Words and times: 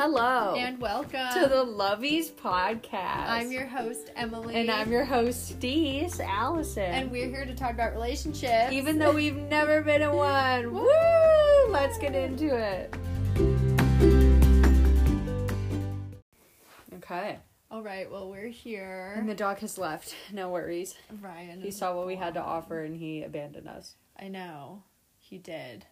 Hello. 0.00 0.54
and 0.56 0.80
welcome 0.80 1.28
to 1.34 1.46
the 1.46 1.62
Lovies 1.62 2.30
podcast. 2.32 3.28
I'm 3.28 3.52
your 3.52 3.66
host 3.66 4.10
Emily, 4.16 4.54
and 4.54 4.70
I'm 4.70 4.90
your 4.90 5.04
host, 5.04 5.60
Steez 5.60 6.18
Allison. 6.20 6.84
and 6.84 7.10
we're 7.10 7.28
here 7.28 7.44
to 7.44 7.54
talk 7.54 7.72
about 7.72 7.92
relationships. 7.92 8.72
even 8.72 8.98
though 8.98 9.12
we've 9.12 9.36
never 9.36 9.82
been 9.82 10.00
in 10.00 10.10
one, 10.12 10.72
woo! 10.72 10.88
Let's 11.68 11.98
get 11.98 12.14
into 12.14 12.46
it. 12.56 12.94
Okay. 16.94 17.36
all 17.70 17.82
right, 17.82 18.10
well 18.10 18.30
we're 18.30 18.48
here. 18.48 19.12
And 19.18 19.28
the 19.28 19.34
dog 19.34 19.58
has 19.58 19.76
left. 19.76 20.14
No 20.32 20.48
worries. 20.48 20.94
Ryan, 21.20 21.60
He 21.60 21.70
saw 21.70 21.94
what 21.94 22.06
we 22.06 22.16
had 22.16 22.32
to 22.32 22.40
offer 22.40 22.84
and 22.84 22.96
he 22.96 23.22
abandoned 23.22 23.68
us. 23.68 23.96
I 24.18 24.28
know 24.28 24.84
he 25.18 25.36
did. 25.36 25.84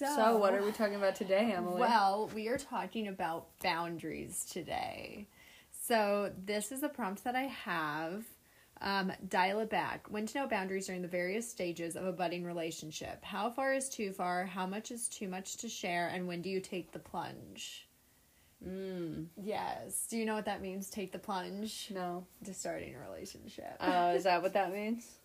So, 0.00 0.06
So, 0.16 0.36
what 0.38 0.54
are 0.54 0.64
we 0.64 0.72
talking 0.72 0.94
about 0.94 1.14
today, 1.14 1.52
Emily? 1.54 1.78
Well, 1.78 2.30
we 2.34 2.48
are 2.48 2.56
talking 2.56 3.08
about 3.08 3.48
boundaries 3.62 4.46
today. 4.50 5.26
So 5.72 6.32
this 6.46 6.72
is 6.72 6.80
the 6.80 6.88
prompt 6.88 7.22
that 7.24 7.36
I 7.36 7.42
have. 7.42 8.24
Um, 8.80 9.12
dial 9.28 9.60
it 9.60 9.68
back. 9.68 10.06
When 10.08 10.24
to 10.24 10.38
know 10.38 10.46
boundaries 10.46 10.86
during 10.86 11.02
the 11.02 11.08
various 11.08 11.50
stages 11.50 11.96
of 11.96 12.06
a 12.06 12.12
budding 12.12 12.44
relationship. 12.44 13.22
How 13.22 13.50
far 13.50 13.74
is 13.74 13.90
too 13.90 14.12
far? 14.12 14.46
How 14.46 14.66
much 14.66 14.90
is 14.90 15.06
too 15.06 15.28
much 15.28 15.58
to 15.58 15.68
share? 15.68 16.08
And 16.08 16.26
when 16.26 16.40
do 16.40 16.48
you 16.48 16.60
take 16.60 16.92
the 16.92 16.98
plunge? 16.98 17.86
Mm, 18.66 19.26
Yes. 19.36 20.06
Do 20.08 20.16
you 20.16 20.24
know 20.24 20.34
what 20.34 20.46
that 20.46 20.62
means? 20.62 20.88
Take 20.88 21.12
the 21.12 21.18
plunge 21.18 21.88
no. 21.94 22.24
to 22.46 22.54
starting 22.54 22.94
a 22.94 23.06
relationship. 23.06 23.76
Uh, 23.80 24.14
is 24.16 24.24
that 24.24 24.40
what 24.40 24.54
that 24.54 24.72
means? 24.72 25.06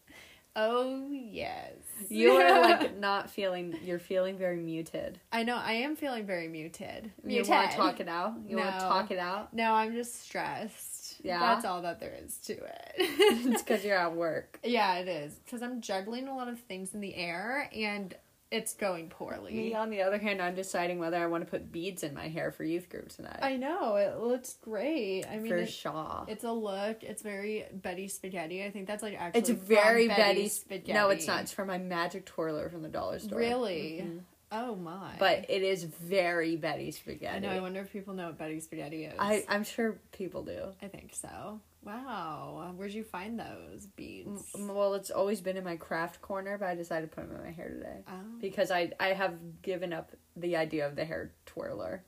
oh 0.55 1.09
yes. 1.12 1.73
You 2.09 2.32
are 2.32 2.62
like 2.62 2.98
not 2.98 3.30
feeling. 3.30 3.77
You're 3.84 4.00
feeling 4.00 4.38
very 4.38 4.58
muted. 4.58 5.20
I 5.32 5.44
know. 5.44 5.55
I 5.55 5.73
am 5.73 5.96
feeling 5.96 6.26
very 6.26 6.48
muted. 6.48 7.12
You 7.24 7.27
Muted. 7.27 7.49
want 7.49 7.71
to 7.71 7.77
talk 7.77 7.99
it 7.99 8.07
out? 8.07 8.34
You 8.48 8.57
want 8.57 8.74
to 8.74 8.79
talk 8.79 9.12
it 9.12 9.20
out? 9.20 9.54
No, 9.54 9.74
I'm 9.74 9.94
just 9.94 10.24
stressed. 10.24 11.21
Yeah? 11.24 11.40
That's 11.40 11.66
all 11.66 11.82
that 11.82 11.99
there 11.99 12.13
is 12.24 12.38
to 12.46 12.54
it. 12.54 12.91
it's 12.98 13.62
because 13.63 13.84
you're 13.84 13.98
at 13.98 14.16
work. 14.16 14.60
yeah, 14.63 14.96
it 14.96 15.07
is. 15.07 15.34
Because 15.46 15.62
I'm 15.62 15.82
juggling 15.82 16.27
a 16.27 16.35
lot 16.35 16.48
of 16.48 16.60
things 16.60 16.94
in 16.94 17.01
the 17.01 17.16
air 17.16 17.70
and 17.74 18.13
it's 18.51 18.74
going 18.74 19.10
poorly. 19.10 19.54
Me, 19.54 19.74
on 19.74 19.90
the 19.90 20.01
other 20.01 20.18
hand, 20.18 20.41
I'm 20.41 20.55
deciding 20.55 20.99
whether 20.99 21.18
I 21.18 21.26
want 21.26 21.43
to 21.43 21.49
put 21.49 21.71
beads 21.71 22.04
in 22.04 22.13
my 22.13 22.27
hair 22.27 22.51
for 22.51 22.63
youth 22.63 22.90
group 22.90 23.10
tonight. 23.10 23.40
I 23.41 23.57
know. 23.57 23.96
It 23.96 24.20
looks 24.20 24.57
great. 24.62 25.26
I 25.26 25.38
mean, 25.38 25.48
for 25.48 25.57
it- 25.57 25.70
Shaw. 25.70 26.26
it's 26.27 26.43
a 26.43 26.51
look. 26.51 27.04
It's 27.04 27.21
very 27.21 27.66
Betty 27.73 28.07
Spaghetti. 28.07 28.63
I 28.63 28.71
think 28.71 28.88
that's 28.88 29.04
like 29.04 29.16
actually. 29.20 29.41
It's 29.41 29.49
very 29.49 30.07
Betty 30.07 30.21
Betty. 30.21 30.48
Spaghetti. 30.49 30.93
No, 30.93 31.10
it's 31.10 31.27
not. 31.27 31.41
It's 31.41 31.51
from 31.51 31.68
my 31.68 31.77
magic 31.79 32.26
twirler 32.26 32.70
from 32.70 32.82
the 32.84 32.90
dollar 32.90 33.20
store. 33.20 33.40
Really? 33.40 34.01
Mhm. 34.05 34.20
Oh 34.51 34.76
my. 34.76 35.16
But 35.20 35.49
it 35.49 35.63
is 35.63 35.84
very 35.84 36.55
Betty 36.55 36.91
Spaghetti. 36.91 37.35
I 37.35 37.40
know. 37.40 37.49
I 37.49 37.60
wonder 37.60 37.82
if 37.82 37.91
people 37.91 38.13
know 38.13 38.27
what 38.27 38.38
Betty 38.38 38.60
Spaghetti 38.60 39.05
is. 39.05 39.16
I, 39.20 39.43
I'm 39.49 39.63
sure 39.63 39.98
people 40.12 40.43
do. 40.43 40.68
I 40.82 40.88
think 40.88 41.13
so. 41.13 41.60
Wow. 41.86 42.74
Where'd 42.76 42.94
you 42.94 43.04
find 43.04 43.40
those 43.40 43.86
beads? 43.96 44.52
M- 44.55 44.68
Well, 44.74 44.96
it's 44.96 45.12
always 45.12 45.40
been 45.41 45.55
in 45.58 45.64
my 45.64 45.76
craft 45.76 46.22
corner, 46.22 46.58
but 46.58 46.68
I 46.68 46.76
decided 46.76 47.10
to 47.12 47.16
put 47.16 47.28
them 47.28 47.38
in 47.38 47.44
my 47.44 47.52
hair 47.52 47.70
today 47.70 48.04
Oh. 48.08 48.14
because 48.41 48.72
I 48.72 48.91
I 49.00 49.10
have 49.10 49.62
given 49.62 49.94
up 49.94 50.12
the 50.36 50.56
idea 50.56 50.88
of 50.88 50.96
the 50.96 51.06
hair 51.06 51.32
twirler, 51.46 52.04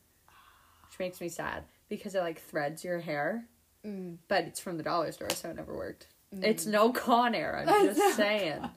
which 0.89 0.99
makes 0.99 1.21
me 1.21 1.29
sad 1.29 1.63
because 1.89 2.15
it 2.15 2.19
like 2.21 2.41
threads 2.41 2.83
your 2.83 2.99
hair, 2.99 3.45
Mm. 3.85 4.17
but 4.27 4.45
it's 4.45 4.59
from 4.59 4.77
the 4.77 4.83
dollar 4.83 5.11
store, 5.11 5.29
so 5.29 5.49
it 5.49 5.55
never 5.55 5.75
worked. 5.75 6.07
Mm. 6.35 6.43
It's 6.43 6.65
no 6.65 6.91
Conair. 6.91 7.65
I'm 7.67 7.85
just 7.95 8.15
saying. 8.17 8.67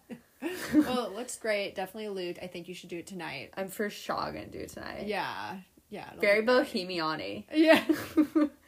well, 0.75 1.06
it 1.06 1.12
looks 1.12 1.37
great. 1.39 1.75
Definitely 1.75 2.11
Luke. 2.11 2.39
I 2.43 2.47
think 2.47 2.69
you 2.69 2.75
should 2.75 2.91
do 2.91 2.98
it 2.98 3.06
tonight. 3.06 3.53
I'm 3.56 3.69
for 3.69 3.89
sure 3.91 4.17
gonna 4.33 4.47
do 4.47 4.59
it 4.61 4.69
tonight. 4.71 5.06
Yeah. 5.06 5.56
Yeah. 5.89 6.11
Very 6.21 6.43
bohemian 6.43 7.45
Yeah. 7.53 7.83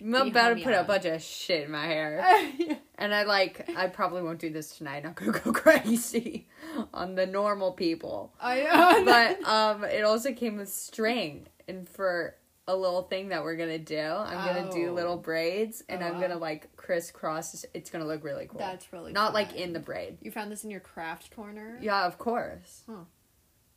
I'm 0.00 0.14
about 0.14 0.56
to 0.56 0.62
put 0.64 0.74
a 0.74 0.84
bunch 0.84 1.04
of 1.04 1.22
shit 1.22 1.64
in 1.64 1.70
my 1.70 1.86
hair. 1.86 2.50
yeah. 2.58 2.76
And 2.96 3.14
I 3.14 3.24
like 3.24 3.68
I 3.76 3.86
probably 3.88 4.22
won't 4.22 4.38
do 4.38 4.50
this 4.50 4.76
tonight. 4.76 5.04
I'm 5.06 5.12
gonna 5.12 5.32
go 5.32 5.52
crazy 5.52 6.48
on 6.94 7.14
the 7.14 7.26
normal 7.26 7.72
people. 7.72 8.32
I 8.40 9.02
But 9.04 9.48
um 9.48 9.84
it 9.84 10.04
also 10.04 10.32
came 10.32 10.56
with 10.56 10.68
string 10.68 11.46
and 11.66 11.88
for 11.88 12.34
a 12.66 12.76
little 12.76 13.02
thing 13.02 13.28
that 13.28 13.42
we're 13.44 13.56
gonna 13.56 13.78
do, 13.78 13.98
I'm 13.98 14.44
gonna 14.46 14.70
do 14.70 14.90
Oh. 14.90 14.92
little 14.92 15.16
braids 15.16 15.82
and 15.88 16.02
Oh, 16.02 16.06
I'm 16.06 16.14
wow. 16.14 16.20
gonna 16.20 16.38
like 16.38 16.76
crisscross 16.76 17.64
it's 17.74 17.88
gonna 17.90 18.04
look 18.06 18.22
really 18.24 18.46
cool. 18.46 18.58
That's 18.58 18.92
really 18.92 19.12
Not 19.12 19.32
like 19.32 19.54
in 19.56 19.72
the 19.72 19.80
braid. 19.80 20.18
You 20.20 20.30
found 20.30 20.52
this 20.52 20.64
in 20.64 20.70
your 20.70 20.80
craft 20.80 21.34
corner. 21.34 21.78
Yeah, 21.80 22.04
of 22.06 22.18
course. 22.18 22.82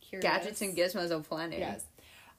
Curious. 0.02 0.24
Gadgets 0.24 0.62
and 0.62 0.76
gizmos 0.76 1.10
aplenty. 1.12 1.60
Yes. 1.60 1.86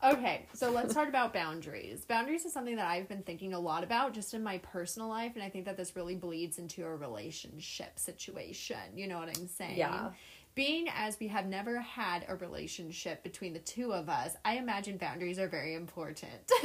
Okay, 0.05 0.47
so 0.53 0.71
let's 0.71 0.93
talk 0.93 1.09
about 1.09 1.33
boundaries. 1.33 2.05
Boundaries 2.05 2.45
is 2.45 2.53
something 2.53 2.75
that 2.75 2.89
I've 2.89 3.09
been 3.09 3.23
thinking 3.23 3.55
a 3.55 3.61
lot 3.61 3.85
about 3.85 4.13
just 4.13 4.35
in 4.35 4.43
my 4.43 4.59
personal 4.59 5.09
life, 5.09 5.33
and 5.37 5.45
I 5.45 5.49
think 5.49 5.65
that 5.67 5.77
this 5.77 5.95
really 5.95 6.17
bleeds 6.17 6.59
into 6.59 6.85
a 6.85 6.97
relationship 6.97 7.99
situation. 7.99 8.77
You 8.97 9.07
know 9.07 9.19
what 9.19 9.29
I'm 9.29 9.47
saying? 9.47 9.79
Yeah. 9.79 10.11
Being 10.57 10.89
as 10.95 11.19
we 11.21 11.29
have 11.29 11.47
never 11.47 11.81
had 11.81 12.25
a 12.29 12.35
relationship 12.35 13.23
between 13.23 13.53
the 13.53 13.61
two 13.61 13.93
of 13.93 14.09
us, 14.09 14.35
I 14.45 14.57
imagine 14.57 14.97
boundaries 14.99 15.39
are 15.39 15.49
very 15.49 15.75
important. 15.75 16.51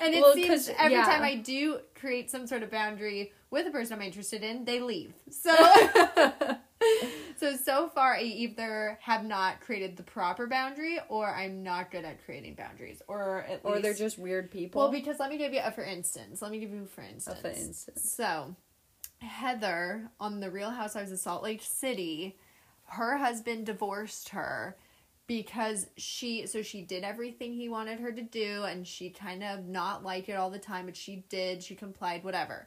and 0.00 0.14
it 0.14 0.20
Well, 0.22 0.34
seems 0.34 0.70
every 0.78 0.94
yeah. 0.94 1.04
time 1.04 1.22
I 1.22 1.36
do 1.36 1.80
create 1.94 2.30
some 2.30 2.46
sort 2.46 2.62
of 2.62 2.70
boundary 2.70 3.32
with 3.50 3.66
a 3.66 3.70
person 3.70 3.96
I'm 3.96 4.02
interested 4.02 4.42
in, 4.42 4.64
they 4.64 4.80
leave. 4.80 5.12
So 5.30 5.54
So 7.38 7.56
so 7.56 7.88
far 7.88 8.16
I 8.16 8.22
either 8.22 8.98
have 9.00 9.24
not 9.24 9.60
created 9.60 9.96
the 9.96 10.02
proper 10.02 10.46
boundary 10.46 10.98
or 11.08 11.32
I'm 11.32 11.62
not 11.62 11.90
good 11.90 12.04
at 12.04 12.24
creating 12.24 12.54
boundaries. 12.54 13.00
Or 13.06 13.44
at 13.48 13.60
Or 13.62 13.72
least 13.72 13.82
they're 13.82 13.94
just 13.94 14.18
weird 14.18 14.50
people. 14.50 14.82
Well, 14.82 14.90
because 14.90 15.18
let 15.20 15.30
me 15.30 15.38
give 15.38 15.52
you 15.52 15.60
a 15.62 15.70
for 15.70 15.84
instance. 15.84 16.42
Let 16.42 16.50
me 16.50 16.58
give 16.58 16.70
you 16.70 16.82
a 16.82 16.86
for 16.86 17.02
instance. 17.02 17.40
for 17.40 17.48
instance. 17.48 18.12
So 18.12 18.56
Heather 19.20 20.10
on 20.20 20.40
the 20.40 20.50
Real 20.50 20.70
Housewives 20.70 21.12
of 21.12 21.18
Salt 21.18 21.42
Lake 21.42 21.62
City, 21.62 22.36
her 22.86 23.16
husband 23.16 23.66
divorced 23.66 24.30
her 24.30 24.76
because 25.28 25.86
she 25.96 26.46
so 26.46 26.62
she 26.62 26.82
did 26.82 27.04
everything 27.04 27.52
he 27.52 27.68
wanted 27.68 28.00
her 28.00 28.10
to 28.10 28.22
do 28.22 28.64
and 28.64 28.86
she 28.86 29.10
kind 29.10 29.44
of 29.44 29.66
not 29.66 30.02
like 30.02 30.28
it 30.28 30.32
all 30.32 30.50
the 30.50 30.58
time 30.58 30.86
but 30.86 30.96
she 30.96 31.22
did 31.28 31.62
she 31.62 31.74
complied 31.74 32.24
whatever 32.24 32.66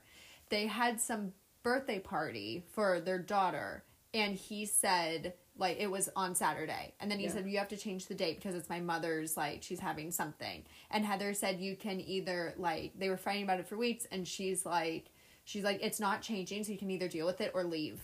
they 0.49 0.67
had 0.67 1.01
some 1.01 1.33
birthday 1.63 1.97
party 1.97 2.63
for 2.71 3.01
their 3.01 3.17
daughter 3.17 3.83
and 4.13 4.35
he 4.35 4.65
said 4.65 5.33
like 5.57 5.77
it 5.79 5.87
was 5.91 6.09
on 6.15 6.33
Saturday. 6.33 6.93
And 6.99 7.11
then 7.11 7.19
he 7.19 7.25
Yeah. 7.25 7.31
said 7.33 7.47
you 7.47 7.57
have 7.59 7.67
to 7.69 7.77
change 7.77 8.07
the 8.07 8.15
date 8.15 8.37
because 8.37 8.55
it's 8.55 8.69
my 8.69 8.79
mother's 8.79 9.37
like 9.37 9.61
she's 9.61 9.79
having 9.79 10.09
something. 10.11 10.63
And 10.89 11.05
Heather 11.05 11.33
said 11.33 11.59
you 11.59 11.75
can 11.75 11.99
either 12.01 12.53
like 12.57 12.93
they 12.97 13.09
were 13.09 13.17
fighting 13.17 13.43
about 13.43 13.59
it 13.59 13.67
for 13.67 13.77
weeks 13.77 14.07
and 14.11 14.27
she's 14.27 14.65
like 14.65 15.11
she's 15.43 15.63
like 15.63 15.79
it's 15.83 15.99
not 15.99 16.21
changing 16.21 16.63
so 16.63 16.71
you 16.71 16.77
can 16.77 16.89
either 16.89 17.07
deal 17.07 17.25
with 17.25 17.41
it 17.41 17.51
or 17.53 17.63
leave. 17.63 18.01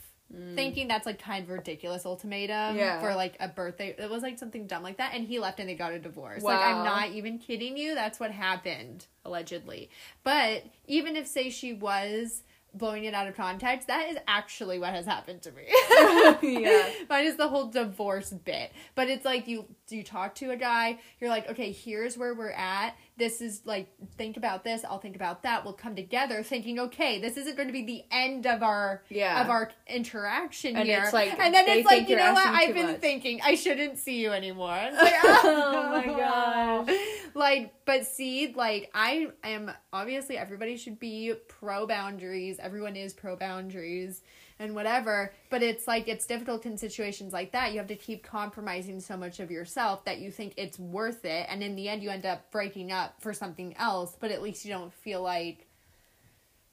Thinking 0.56 0.90
that's 0.90 1.06
like 1.06 1.20
kind 1.22 1.46
of 1.46 1.50
ridiculous 1.50 2.06
ultimatum 2.06 2.76
Mm. 2.76 2.80
Yeah. 2.80 3.00
for 3.00 3.16
like 3.16 3.38
a 3.40 3.48
birthday 3.48 3.96
it 3.98 4.10
was 4.10 4.22
like 4.24 4.38
something 4.38 4.68
dumb 4.68 4.84
like 4.84 4.98
that 4.98 5.14
and 5.14 5.26
he 5.26 5.40
left 5.40 5.60
and 5.62 5.70
they 5.70 5.74
got 5.76 5.94
a 5.94 6.00
divorce. 6.00 6.44
Like 6.44 6.60
i'm 6.60 6.84
not 6.84 7.12
even 7.12 7.40
kidding 7.40 7.78
you. 7.78 7.96
That's 7.96 8.20
what 8.20 8.32
happened 8.32 9.06
allegedly. 9.24 9.90
But 10.24 10.64
even 10.86 11.16
if 11.16 11.28
say 11.28 11.50
she 11.50 11.72
was 11.74 12.44
blowing 12.78 13.04
it 13.04 13.14
out 13.14 13.28
of 13.28 13.36
context 13.36 13.88
that 13.88 14.10
is 14.10 14.18
actually 14.28 14.80
what 14.80 14.94
has 14.94 15.06
happened 15.06 15.42
to 15.44 15.52
me. 15.52 15.64
Yeah. 16.42 16.90
mine 17.10 17.26
is 17.26 17.36
the 17.36 17.48
whole 17.48 17.68
divorce 17.68 18.30
bit. 18.32 18.72
But 18.96 19.10
it's 19.10 19.26
like 19.26 19.48
you 19.48 19.66
you 19.90 20.04
talk 20.04 20.36
to 20.36 20.52
a 20.52 20.56
guy 20.56 21.00
you're 21.20 21.30
like 21.30 21.50
okay 21.50 21.72
here's 21.72 22.18
where 22.18 22.34
we're 22.34 22.52
at 22.52 22.96
this 23.18 23.42
is 23.42 23.62
like 23.66 23.88
think 24.18 24.38
about 24.38 24.64
this 24.64 24.84
i'll 24.86 25.00
think 25.00 25.16
about 25.16 25.44
that 25.44 25.64
we'll 25.64 25.74
come 25.74 25.96
together 25.96 26.44
thinking 26.44 26.80
okay 26.80 27.20
this 27.20 27.36
isn't 27.38 27.56
going 27.56 27.68
to 27.68 27.74
be 27.74 27.86
the 27.86 28.04
end 28.12 28.46
of 28.46 28.62
our 28.64 29.04
Yeah. 29.10 29.42
of 29.42 29.50
our 29.50 29.72
interaction 29.88 30.76
And 30.76 30.88
here 30.88 31.02
it's 31.04 31.14
like, 31.14 31.38
and 31.40 31.54
then 31.54 31.66
it's 31.68 31.86
like 31.86 32.08
you 32.10 32.16
know 32.16 32.34
what 32.34 32.48
i've 32.48 32.74
been 32.76 32.88
much. 32.94 33.02
thinking 33.02 33.42
i 33.44 33.56
shouldn't 33.56 33.98
see 33.98 34.22
you 34.22 34.32
anymore 34.32 34.68
like, 34.94 35.14
Oh 35.24 35.90
my 35.92 36.06
gosh. 36.88 36.98
like 37.34 37.74
but 37.86 38.06
see 38.06 38.54
like 38.56 38.90
i 38.94 39.28
am 39.44 39.72
obviously 39.92 40.38
everybody 40.38 40.78
should 40.78 41.00
be 41.00 41.34
pro 41.48 41.88
boundaries 41.88 42.58
everyone 42.60 42.96
is 42.96 43.14
pro 43.14 43.36
boundaries 43.36 44.22
and 44.60 44.74
whatever 44.76 45.32
but 45.50 45.62
it's 45.62 45.88
like 45.88 46.08
it's 46.08 46.26
difficult 46.26 46.66
in 46.66 46.78
situations 46.78 47.32
like 47.34 47.52
that 47.52 47.72
you 47.72 47.78
have 47.78 47.88
to 47.88 47.96
keep 47.96 48.24
compromising 48.24 49.00
so 49.00 49.16
much 49.16 49.40
of 49.40 49.52
yourself 49.52 50.04
that 50.06 50.20
you 50.20 50.32
think 50.32 50.54
it's 50.58 50.80
worth 50.80 51.26
it 51.26 51.46
and 51.50 51.62
in 51.62 51.76
the 51.76 51.88
end 51.88 52.02
you 52.02 52.10
end 52.10 52.26
up 52.26 52.50
breaking 52.52 52.92
up 52.92 53.14
for 53.22 53.34
something 53.34 53.76
else 53.78 54.16
but 54.20 54.32
at 54.32 54.42
least 54.42 54.66
you 54.66 54.72
don't 54.72 54.94
feel 54.94 55.22
like 55.22 55.68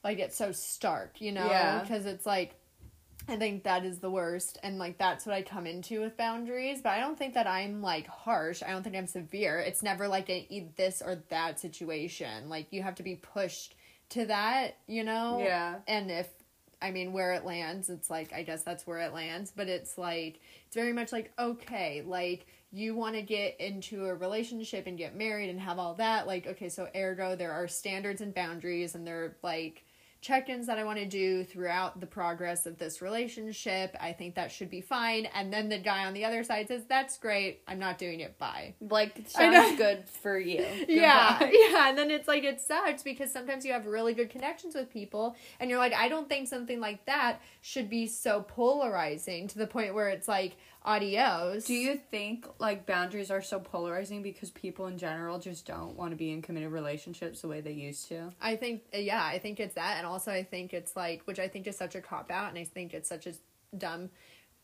like 0.02 0.19
it's 0.19 0.36
so 0.36 0.52
stark 0.52 1.20
you 1.20 1.32
know 1.32 1.46
Yeah. 1.48 1.81
because 1.81 2.06
it's 2.06 2.26
like 2.26 2.54
I 3.26 3.36
think 3.36 3.62
that 3.64 3.87
is 3.87 4.00
the 4.00 4.10
worst, 4.10 4.58
and 4.62 4.78
like 4.78 4.98
that's 4.98 5.25
what 5.25 5.34
I 5.34 5.40
come 5.40 5.66
into 5.66 6.02
with 6.02 6.14
boundaries. 6.14 6.82
But 6.82 6.90
I 6.90 7.00
don't 7.00 7.16
think 7.16 7.32
that 7.34 7.46
I'm 7.46 7.80
like 7.80 8.06
harsh. 8.06 8.62
I 8.62 8.69
don't 8.70 8.82
think 8.82 8.96
I'm 8.96 9.06
severe. 9.06 9.60
It's 9.60 9.82
never 9.82 10.08
like 10.08 10.28
a 10.28 10.46
e- 10.50 10.69
this 10.76 11.00
or 11.00 11.22
that 11.30 11.58
situation. 11.58 12.50
Like 12.50 12.66
you 12.70 12.82
have 12.82 12.96
to 12.96 13.02
be 13.02 13.14
pushed 13.14 13.76
to 14.10 14.26
that, 14.26 14.76
you 14.87 15.04
know. 15.04 15.40
Yeah. 15.42 15.76
And 15.88 16.10
if 16.10 16.28
I 16.84 16.90
mean, 16.90 17.14
where 17.14 17.32
it 17.32 17.46
lands, 17.46 17.88
it's 17.88 18.10
like, 18.10 18.34
I 18.34 18.42
guess 18.42 18.62
that's 18.62 18.86
where 18.86 18.98
it 18.98 19.14
lands, 19.14 19.50
but 19.50 19.69
it's 19.69 19.96
like, 19.96 20.40
it's 20.66 20.75
very 20.75 20.92
much 20.92 21.12
like, 21.12 21.32
okay, 21.38 22.02
like, 22.06 22.46
you 22.72 22.94
want 22.94 23.14
to 23.14 23.22
get 23.22 23.58
into 23.58 24.04
a 24.04 24.14
relationship 24.14 24.86
and 24.86 24.98
get 24.98 25.16
married 25.16 25.48
and 25.48 25.58
have 25.60 25.78
all 25.78 25.94
that. 25.94 26.26
Like, 26.26 26.46
okay, 26.46 26.69
so 26.69 26.88
ergo, 26.94 27.36
there 27.36 27.52
are 27.52 27.69
standards 27.69 28.20
and 28.20 28.34
boundaries, 28.34 28.94
and 28.94 29.06
they're 29.06 29.36
like, 29.42 29.86
check 30.25 30.49
ins 30.49 30.67
that 30.67 30.79
I 30.79 30.85
want 30.85 30.99
to 30.99 31.05
do 31.05 31.44
throughout 31.44 32.00
the 32.00 32.06
progress 32.06 32.65
of 32.65 32.79
this 32.79 33.03
relationship. 33.03 33.94
I 34.00 34.12
think 34.12 34.35
that 34.37 34.50
should 34.50 34.71
be 34.71 34.81
fine. 34.81 35.26
And 35.35 35.53
then 35.53 35.69
the 35.69 35.76
guy 35.76 36.06
on 36.06 36.15
the 36.15 36.25
other 36.25 36.43
side 36.43 36.69
says, 36.69 36.82
That's 36.88 37.19
great. 37.19 37.61
I'm 37.69 37.79
not 37.79 37.99
doing 37.99 38.21
it. 38.21 38.38
Bye. 38.38 38.75
Like 38.81 39.25
sounds 39.29 39.76
good 39.76 40.09
for 40.09 40.38
you. 40.38 40.65
Yeah. 40.88 41.38
Yeah. 41.53 41.88
And 41.88 41.99
then 41.99 42.11
it's 42.11 42.26
like, 42.26 42.44
it 42.44 42.61
sucks 42.61 43.03
because 43.03 43.31
sometimes 43.31 43.65
you 43.67 43.73
have 43.73 43.87
really 43.87 44.15
good 44.15 44.31
connections 44.31 44.75
with 44.75 44.91
people. 44.91 45.37
And 45.61 45.69
you're 45.69 45.79
like, 45.79 45.93
I 45.93 46.09
don't 46.09 46.29
think 46.29 46.49
something 46.49 46.81
like 46.81 47.05
that 47.05 47.41
should 47.61 47.91
be 47.91 48.06
so 48.06 48.44
polarizing 48.49 49.49
to 49.49 49.59
the 49.59 49.67
point 49.67 49.94
where 49.94 50.09
it's 50.09 50.29
like, 50.29 50.56
adios. 50.84 51.64
Do 51.64 51.75
you 51.75 52.00
think 52.10 52.46
like 52.58 52.86
boundaries 52.86 53.31
are 53.31 53.42
so 53.42 53.58
polarizing 53.58 54.22
because 54.22 54.50
people 54.50 54.86
in 54.86 54.98
general 54.98 55.38
just 55.38 55.66
don't 55.66 55.96
want 55.96 56.10
to 56.10 56.16
be 56.16 56.32
in 56.32 56.42
committed 56.42 56.72
relationships 56.72 57.40
the 57.40 57.48
way 57.48 57.60
they 57.60 57.72
used 57.72 58.08
to? 58.08 58.32
I 58.40 58.56
think 58.56 58.82
yeah, 58.92 59.25
I 59.25 59.38
think 59.38 59.60
it's 59.60 59.75
that, 59.75 59.96
and 59.98 60.06
also 60.06 60.31
I 60.31 60.42
think 60.42 60.75
it's 60.75 60.96
like, 60.96 61.22
which 61.25 61.38
I 61.38 61.48
think 61.48 61.66
is 61.66 61.76
such 61.76 61.94
a 61.94 62.00
cop 62.00 62.31
out, 62.31 62.50
and 62.50 62.58
I 62.58 62.64
think 62.64 62.94
it's 62.94 63.08
such 63.08 63.26
a 63.26 63.34
dumb 63.76 64.10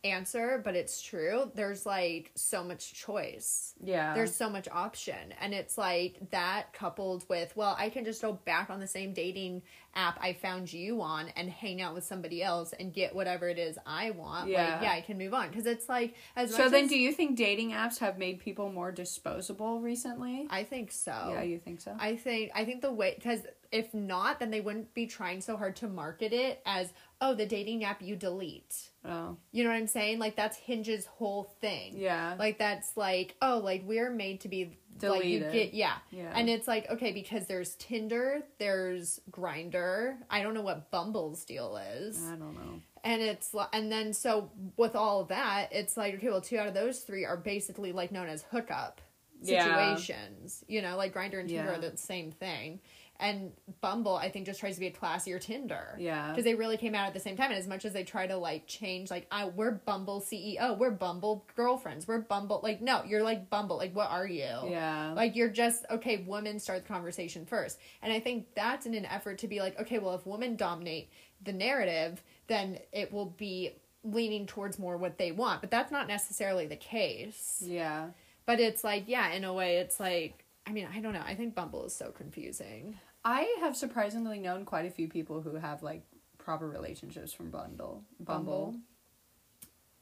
answer, 0.05 0.61
but 0.65 0.75
it's 0.77 1.03
true. 1.03 1.51
There's 1.55 1.85
like 1.85 2.31
so 2.35 2.65
much 2.65 2.95
choice. 2.95 3.75
Yeah. 3.83 4.15
There's 4.15 4.35
so 4.35 4.49
much 4.49 4.69
option, 4.71 5.35
and 5.41 5.53
it's 5.53 5.77
like 5.77 6.19
that 6.31 6.73
coupled 6.73 7.25
with 7.29 7.57
well, 7.57 7.77
I 7.79 7.91
can 7.91 8.05
just 8.05 8.23
go 8.23 8.33
back 8.33 8.71
on 8.71 8.81
the 8.81 8.87
same 8.87 9.13
dating 9.13 9.63
app 9.95 10.19
I 10.23 10.35
found 10.35 10.73
you 10.73 11.03
on 11.03 11.29
and 11.37 11.51
hang 11.51 11.83
out 11.83 11.95
with 11.95 12.05
somebody 12.05 12.43
else 12.43 12.73
and 12.79 12.93
get 12.93 13.15
whatever 13.15 13.49
it 13.49 13.59
is 13.59 13.77
I 13.85 14.11
want. 14.13 14.49
Yeah. 14.49 14.75
Like, 14.75 14.83
yeah, 14.83 14.93
I 14.93 15.01
can 15.01 15.19
move 15.19 15.35
on 15.35 15.49
because 15.49 15.67
it's 15.67 15.89
like 15.89 16.15
as 16.37 16.55
so 16.55 16.69
then 16.69 16.85
as- 16.85 16.91
do 16.91 16.99
you 16.99 17.13
think 17.13 17.37
dating 17.37 17.73
apps 17.73 17.99
have 17.99 18.17
made 18.19 18.41
people 18.41 18.71
more 18.71 18.93
disposable 18.93 19.81
recently? 19.81 20.47
I 20.51 20.65
think 20.65 20.93
so. 20.93 21.13
Yeah, 21.33 21.43
you 21.43 21.59
think 21.59 21.81
so? 21.81 21.97
I 21.99 22.17
think 22.17 22.53
I 22.55 22.65
think 22.65 22.83
the 22.83 22.93
way 22.93 23.15
because 23.17 23.41
if 23.73 23.95
not, 23.95 24.41
then 24.41 24.51
they 24.51 24.61
wouldn't 24.61 24.93
be 24.95 25.07
trying 25.07 25.41
so 25.41 25.57
hard 25.57 25.77
to 25.77 25.89
market 25.89 26.33
it 26.33 26.61
as 26.67 26.93
oh 27.21 27.35
the 27.35 27.47
dating 27.47 27.85
app 27.85 28.03
you 28.03 28.17
delete. 28.17 28.91
oh. 29.05 29.37
You 29.53 29.63
know 29.65 29.71
what 29.71 29.77
I'm 29.77 29.87
saying? 29.87 30.19
Like 30.19 30.35
that's 30.37 30.57
Hinge's 30.57 31.07
whole 31.07 31.55
thing. 31.61 31.95
Yeah. 31.97 32.35
Like 32.39 32.59
that's 32.59 32.97
like 32.97 33.37
oh 33.41 33.61
like 33.63 33.83
we're 33.87 34.11
made 34.11 34.41
to 34.41 34.49
be 34.49 34.77
like 35.03 35.25
you 35.25 35.39
Deleted. 35.39 35.53
get 35.53 35.75
yeah. 35.75 35.95
Yeah. 36.11 36.33
And 36.35 36.51
it's 36.51 36.67
like 36.69 36.91
okay 36.91 37.13
because 37.13 37.47
there's 37.47 37.75
Tinder, 37.77 38.43
there's 38.59 39.21
Grindr. 39.31 40.17
I 40.29 40.43
don't 40.43 40.55
know 40.55 40.63
what 40.63 40.91
Bumble's 40.91 41.45
deal 41.45 41.77
is. 41.77 42.23
I 42.27 42.31
don't 42.37 42.55
know. 42.55 42.81
And 43.05 43.23
it's 43.23 43.55
and 43.73 43.91
then 43.91 44.13
so 44.13 44.51
with 44.77 44.95
all 44.97 45.21
of 45.21 45.29
that, 45.29 45.69
it's 45.73 45.97
like 45.97 46.15
okay, 46.17 46.29
well, 46.29 46.41
two 46.41 46.59
out 46.59 46.67
of 46.67 46.75
those 46.75 47.01
three 47.01 47.25
are 47.25 47.37
basically 47.37 47.93
like 47.93 48.11
known 48.13 48.29
as 48.29 48.43
hookup 48.51 49.01
situations. 49.43 50.65
Yeah. 50.67 50.77
You 50.77 50.83
know, 50.83 50.97
like 50.97 51.15
Grindr 51.15 51.41
and 51.41 51.49
Tinder 51.49 51.71
Yeah. 51.73 51.79
are 51.79 51.91
the 51.91 51.97
same 51.97 52.31
thing. 52.33 52.81
And 53.21 53.53
Bumble, 53.81 54.17
I 54.17 54.31
think, 54.31 54.47
just 54.47 54.61
tries 54.61 54.75
to 54.75 54.81
be 54.81 54.87
a 54.87 54.93
classier 54.93 55.41
Tinder. 55.41 55.97
Yeah. 55.99 56.31
because 56.31 56.45
they 56.45 56.55
really 56.55 56.77
came 56.77 56.95
out 56.95 57.07
at 57.07 57.15
the 57.15 57.21
same 57.21 57.37
time. 57.37 57.51
And 57.51 57.59
as 57.59 57.67
much 57.67 57.85
as 57.85 57.93
they 57.93 58.03
try 58.03 58.27
to 58.27 58.37
like 58.37 58.67
change, 58.67 59.11
like, 59.11 59.27
I 59.31 59.45
we're 59.47 59.73
Bumble 59.73 60.21
CEO, 60.21 60.77
we're 60.79 60.91
Bumble 60.91 61.45
girlfriends, 61.55 62.09
we're 62.09 62.21
Bumble. 62.21 62.61
Like, 62.63 62.81
no, 62.81 63.05
you're 63.05 63.23
like 63.23 63.51
Bumble. 63.51 63.77
Like, 63.77 63.95
what 63.95 64.11
are 64.11 64.27
you? 64.27 64.47
Yeah. 64.69 65.13
Like 65.15 65.37
you're 65.37 65.51
just 65.51 65.85
okay, 65.91 66.25
women 66.27 66.59
start 66.59 66.83
the 66.83 66.89
conversation 66.89 67.45
first. 67.45 67.79
And 68.03 68.13
I 68.13 68.21
think 68.21 68.47
that's 68.55 68.87
in 68.87 68.95
an 68.95 69.05
effort 69.07 69.39
to 69.39 69.49
be 69.49 69.61
like, 69.61 69.79
okay, 69.81 69.99
well 69.99 70.15
if 70.15 70.27
women 70.27 70.57
dominate 70.57 71.11
the 71.43 71.53
narrative, 71.53 72.23
then 72.47 72.79
it 72.93 73.13
will 73.13 73.27
be 73.27 73.73
leaning 74.03 74.47
towards 74.47 74.79
more 74.79 74.97
what 74.97 75.19
they 75.19 75.31
want. 75.31 75.61
But 75.61 75.71
that's 75.71 75.93
not 75.93 76.09
necessarily 76.09 76.67
the 76.67 76.77
case. 76.77 77.63
yeah. 77.65 78.09
But 78.47 78.59
it's 78.59 78.83
like, 78.83 79.05
yeah, 79.07 79.31
in 79.33 79.45
a 79.45 79.53
way 79.53 79.77
it's 79.77 80.01
like 80.01 80.45
I 80.67 80.73
mean, 80.73 80.87
I 80.95 81.01
don't 81.01 81.15
know. 81.15 81.23
I 81.25 81.35
think 81.35 81.55
Bumble 81.55 81.85
is 81.87 81.95
so 81.95 82.11
confusing. 82.11 82.99
I 83.25 83.57
have 83.61 83.77
surprisingly 83.77 84.39
known 84.39 84.65
quite 84.65 84.87
a 84.87 84.91
few 84.91 85.09
people 85.09 85.41
who 85.43 85.57
have 85.57 85.83
like 85.83 86.03
proper 86.39 86.69
relationships 86.69 87.33
from 87.33 87.51
Bundle. 87.51 88.05
Bumble. 88.19 88.77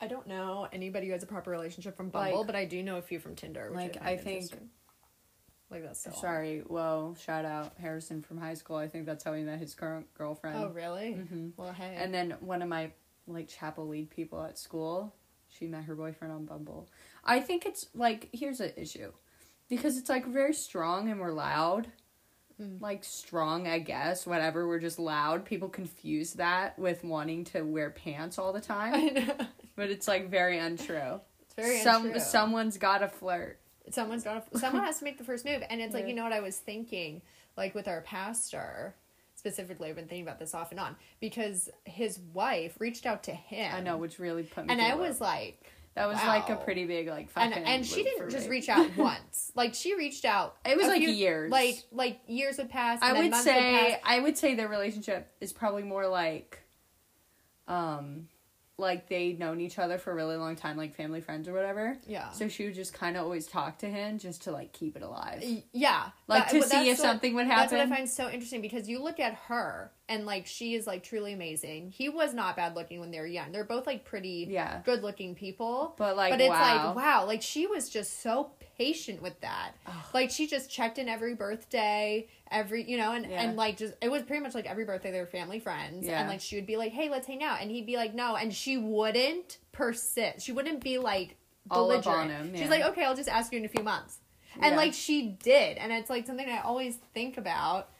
I 0.00 0.06
don't 0.06 0.29
know 0.29 0.69
anybody 0.73 1.09
who 1.09 1.12
has 1.12 1.25
a 1.25 1.26
proper 1.26 1.50
relationship 1.50 1.97
from 1.97 2.11
Bumble, 2.11 2.38
Like- 2.38 2.47
but 2.47 2.55
I 2.55 2.65
do 2.65 2.82
know 2.82 2.97
a 2.99 3.03
few 3.03 3.19
from 3.19 3.35
Tinder. 3.35 3.69
Which 3.70 3.76
like, 3.76 3.97
I, 4.00 4.15
find 4.17 4.20
think- 4.20 4.43
interesting. 4.43 4.70
like 5.70 5.82
that's 5.82 6.00
so. 6.00 6.12
Sorry. 6.12 6.62
Well, 6.67 7.17
shout 7.17 7.44
out 7.44 7.73
Harrison 7.79 8.23
from 8.23 8.38
high 8.38 8.55
school. 8.55 8.76
I 8.76 8.87
think 8.88 9.06
that's 9.06 9.25
how 9.25 9.32
he 9.35 9.43
met 9.43 9.59
his 9.59 9.75
current 9.75 10.12
girlfriend. 10.14 10.56
Oh 10.59 10.69
really? 10.69 11.14
Mhm. 11.14 11.53
Well, 11.56 11.73
hey. 11.73 11.97
And 11.99 12.14
then 12.14 12.37
one 12.41 12.62
of 12.62 12.69
my 12.69 12.93
like 13.26 13.49
chapel 13.49 13.88
lead 13.88 14.09
people 14.11 14.41
at 14.43 14.56
school, 14.59 15.12
she 15.49 15.67
met 15.67 15.85
her 15.85 15.97
boyfriend 15.97 16.32
on 16.32 16.44
Bumble. 16.47 16.88
I 17.25 17.41
think 17.41 17.67
it's 17.67 17.88
like 17.94 18.29
here's 18.32 18.61
an 18.61 18.73
issue. 18.76 19.12
Because 19.69 19.99
it's 19.99 20.09
like 20.09 20.25
very 20.26 20.55
strong 20.55 21.11
and 21.11 21.21
we're 21.21 21.32
loud. 21.32 21.88
Mm. 22.61 22.81
Like 22.81 23.05
strong, 23.05 23.69
I 23.69 23.79
guess, 23.79 24.27
whatever, 24.27 24.67
we're 24.67 24.81
just 24.81 24.99
loud. 24.99 25.45
People 25.45 25.69
confuse 25.69 26.33
that 26.35 26.79
with 26.79 27.05
wanting 27.05 27.45
to 27.45 27.63
wear 27.63 27.91
pants 27.91 28.39
all 28.39 28.53
the 28.53 28.61
time. 28.61 28.95
I 28.95 29.07
know. 29.21 29.35
but 29.77 29.91
it's 29.91 30.09
like 30.09 30.29
very 30.29 30.59
untrue. 30.59 31.21
It's 31.43 31.55
very 31.55 31.79
Some 31.83 32.07
untrue. 32.07 32.21
someone's 32.21 32.77
gotta 32.79 33.09
flirt. 33.09 33.59
someone's 33.91 34.25
got 34.25 34.51
to, 34.53 34.59
someone 34.59 34.83
has 34.85 34.99
to 34.99 35.05
make 35.05 35.19
the 35.19 35.25
first 35.25 35.45
move 35.45 35.63
and 35.71 35.81
it's 35.81 35.95
like 35.95 36.03
Yeah. 36.05 36.09
you 36.11 36.15
know 36.17 36.25
what 36.25 36.33
i 36.35 36.41
was 36.41 36.57
thinking 36.59 37.23
like 37.57 37.75
with 37.75 37.89
our 37.89 38.03
pastor 38.03 38.95
specifically 39.35 39.89
i've 39.89 39.97
been 39.97 40.07
thinking 40.07 40.27
about 40.27 40.39
this 40.39 40.55
off 40.55 40.73
and 40.73 40.79
on 40.81 40.95
because 41.21 41.71
his 41.85 42.19
wife 42.35 42.77
reached 42.81 43.07
out 43.07 43.23
to 43.25 43.33
him 43.33 43.75
I 43.75 43.81
know, 43.81 43.97
which 43.97 44.19
really 44.19 44.43
put 44.43 44.67
me 44.67 44.73
and 44.75 44.83
i 44.83 44.95
was 44.95 45.21
like 45.23 45.73
that 45.99 46.09
was 46.09 46.17
like 46.25 46.49
a 46.49 46.56
pretty 46.56 46.85
big 46.87 47.09
like 47.09 47.29
and 47.37 47.53
fucking 47.53 47.65
and 47.65 47.85
she 47.87 48.03
didn't 48.05 48.31
just 48.31 48.45
me. 48.47 48.50
reach 48.53 48.69
out 48.69 48.89
once 48.97 49.50
like 49.55 49.75
she 49.75 49.95
reached 49.97 50.25
out 50.25 50.56
It 50.65 50.77
was 50.77 50.87
like 50.87 50.99
few- 51.00 51.11
years. 51.11 51.50
like 51.50 51.83
like 51.93 52.21
years 52.27 52.59
would 52.59 52.71
pass 52.71 53.00
I 53.03 53.12
then 53.12 53.31
would 53.31 53.35
say. 53.41 54.00
I 54.05 54.21
would 54.21 54.39
say 54.39 54.55
their 54.55 54.69
relationship 54.69 55.31
is 55.41 55.53
probably 55.53 55.83
more 55.83 56.06
like 56.06 56.61
um 57.67 58.29
like 58.81 59.09
they'd 59.09 59.41
known 59.41 59.61
each 59.61 59.77
other 59.77 59.99
for 59.99 60.12
a 60.12 60.15
really 60.15 60.37
long 60.37 60.55
time, 60.55 60.77
like 60.77 60.95
family 60.95 61.21
friends 61.21 61.49
or 61.49 61.53
whatever. 61.53 61.99
yeah 62.06 62.31
So 62.31 62.47
she 62.49 62.65
would 62.67 62.75
just 62.77 62.95
kind 62.95 63.17
of 63.17 63.25
always 63.25 63.49
talk 63.49 63.79
to 63.79 63.87
him 63.89 64.19
just 64.19 64.43
to 64.45 64.53
like 64.53 64.73
keep 64.73 64.95
it 64.97 65.03
alive. 65.03 65.43
Yeah 65.73 66.11
Like 66.29 66.45
That- 66.50 66.62
to 66.62 66.62
see 66.62 66.89
if 66.89 66.99
what- 66.99 67.05
something 67.05 67.35
would 67.35 67.47
happen. 67.49 67.61
That's 67.62 67.73
what 67.73 67.81
I 67.81 67.89
find 67.89 68.09
so 68.09 68.31
interesting 68.31 68.61
because 68.62 68.89
you 68.89 69.03
look 69.03 69.19
at 69.19 69.35
her 69.49 69.91
and 70.09 70.25
like 70.25 70.47
she 70.47 70.75
is 70.75 70.87
like 70.87 71.03
truly 71.03 71.33
amazing. 71.33 71.91
He 71.91 72.09
was 72.09 72.33
not 72.35 72.57
bad 72.57 72.75
looking 72.75 73.01
when 73.01 73.11
they 73.11 73.21
were 73.21 73.27
young. 73.27 73.53
They're 73.53 73.65
both 73.65 73.87
like 73.87 74.05
pretty 74.05 74.47
Yeah. 74.51 74.81
good 74.85 75.03
looking 75.03 75.35
people. 75.35 75.95
But 75.99 76.17
like 76.17 76.33
but 76.33 76.41
it's 76.41 76.49
wow. 76.50 76.87
like 76.88 76.97
wow, 76.97 77.27
like 77.27 77.43
she 77.43 77.67
was 77.67 77.88
just 77.91 78.23
so 78.23 78.50
patient 78.79 79.21
with 79.21 79.38
that. 79.41 79.73
Like 80.15 80.31
she 80.31 80.47
just 80.47 80.71
checked 80.71 80.99
in 80.99 81.09
every 81.09 81.35
birthday, 81.35 82.29
every 82.50 82.88
you 82.88 82.97
know, 82.97 83.12
and 83.12 83.27
Yeah. 83.27 83.43
and 83.43 83.57
like 83.57 83.77
just 83.77 83.95
it 84.00 84.11
was 84.11 84.23
pretty 84.23 84.43
much 84.43 84.55
like 84.55 84.67
every 84.67 84.85
birthday 84.85 85.11
they 85.11 85.21
were 85.21 85.27
family 85.27 85.61
friends, 85.61 86.07
Yeah. 86.07 86.21
and 86.21 86.29
like 86.29 86.41
she 86.41 86.57
would 86.57 86.67
be 86.67 86.77
like, 86.77 86.93
hey, 86.93 87.11
let's 87.11 87.27
hang 87.27 87.43
out, 87.43 87.61
and 87.61 87.71
he'd 87.71 87.87
be 87.87 87.97
like, 87.97 88.15
no, 88.15 88.35
and 88.37 88.55
she 88.55 88.77
wouldn't 88.79 89.59
persist. 89.73 90.45
She 90.47 90.53
wouldn't 90.53 90.83
be 90.83 90.99
like 90.99 91.37
belligerent. 91.67 92.31
him, 92.31 92.57
She's 92.57 92.71
like, 92.71 92.83
okay, 92.85 93.05
I'll 93.05 93.15
just 93.17 93.29
ask 93.29 93.53
you 93.53 93.59
in 93.59 93.65
a 93.67 93.69
few 93.69 93.83
months, 93.85 94.21
and 94.55 94.73
Yeah. 94.73 94.77
like 94.77 94.95
she 94.95 95.37
did, 95.43 95.77
and 95.77 95.93
it's 95.93 96.09
like 96.09 96.27
something 96.27 96.49
I 96.49 96.61
always 96.61 96.97
think 97.12 97.37
about, 97.37 97.91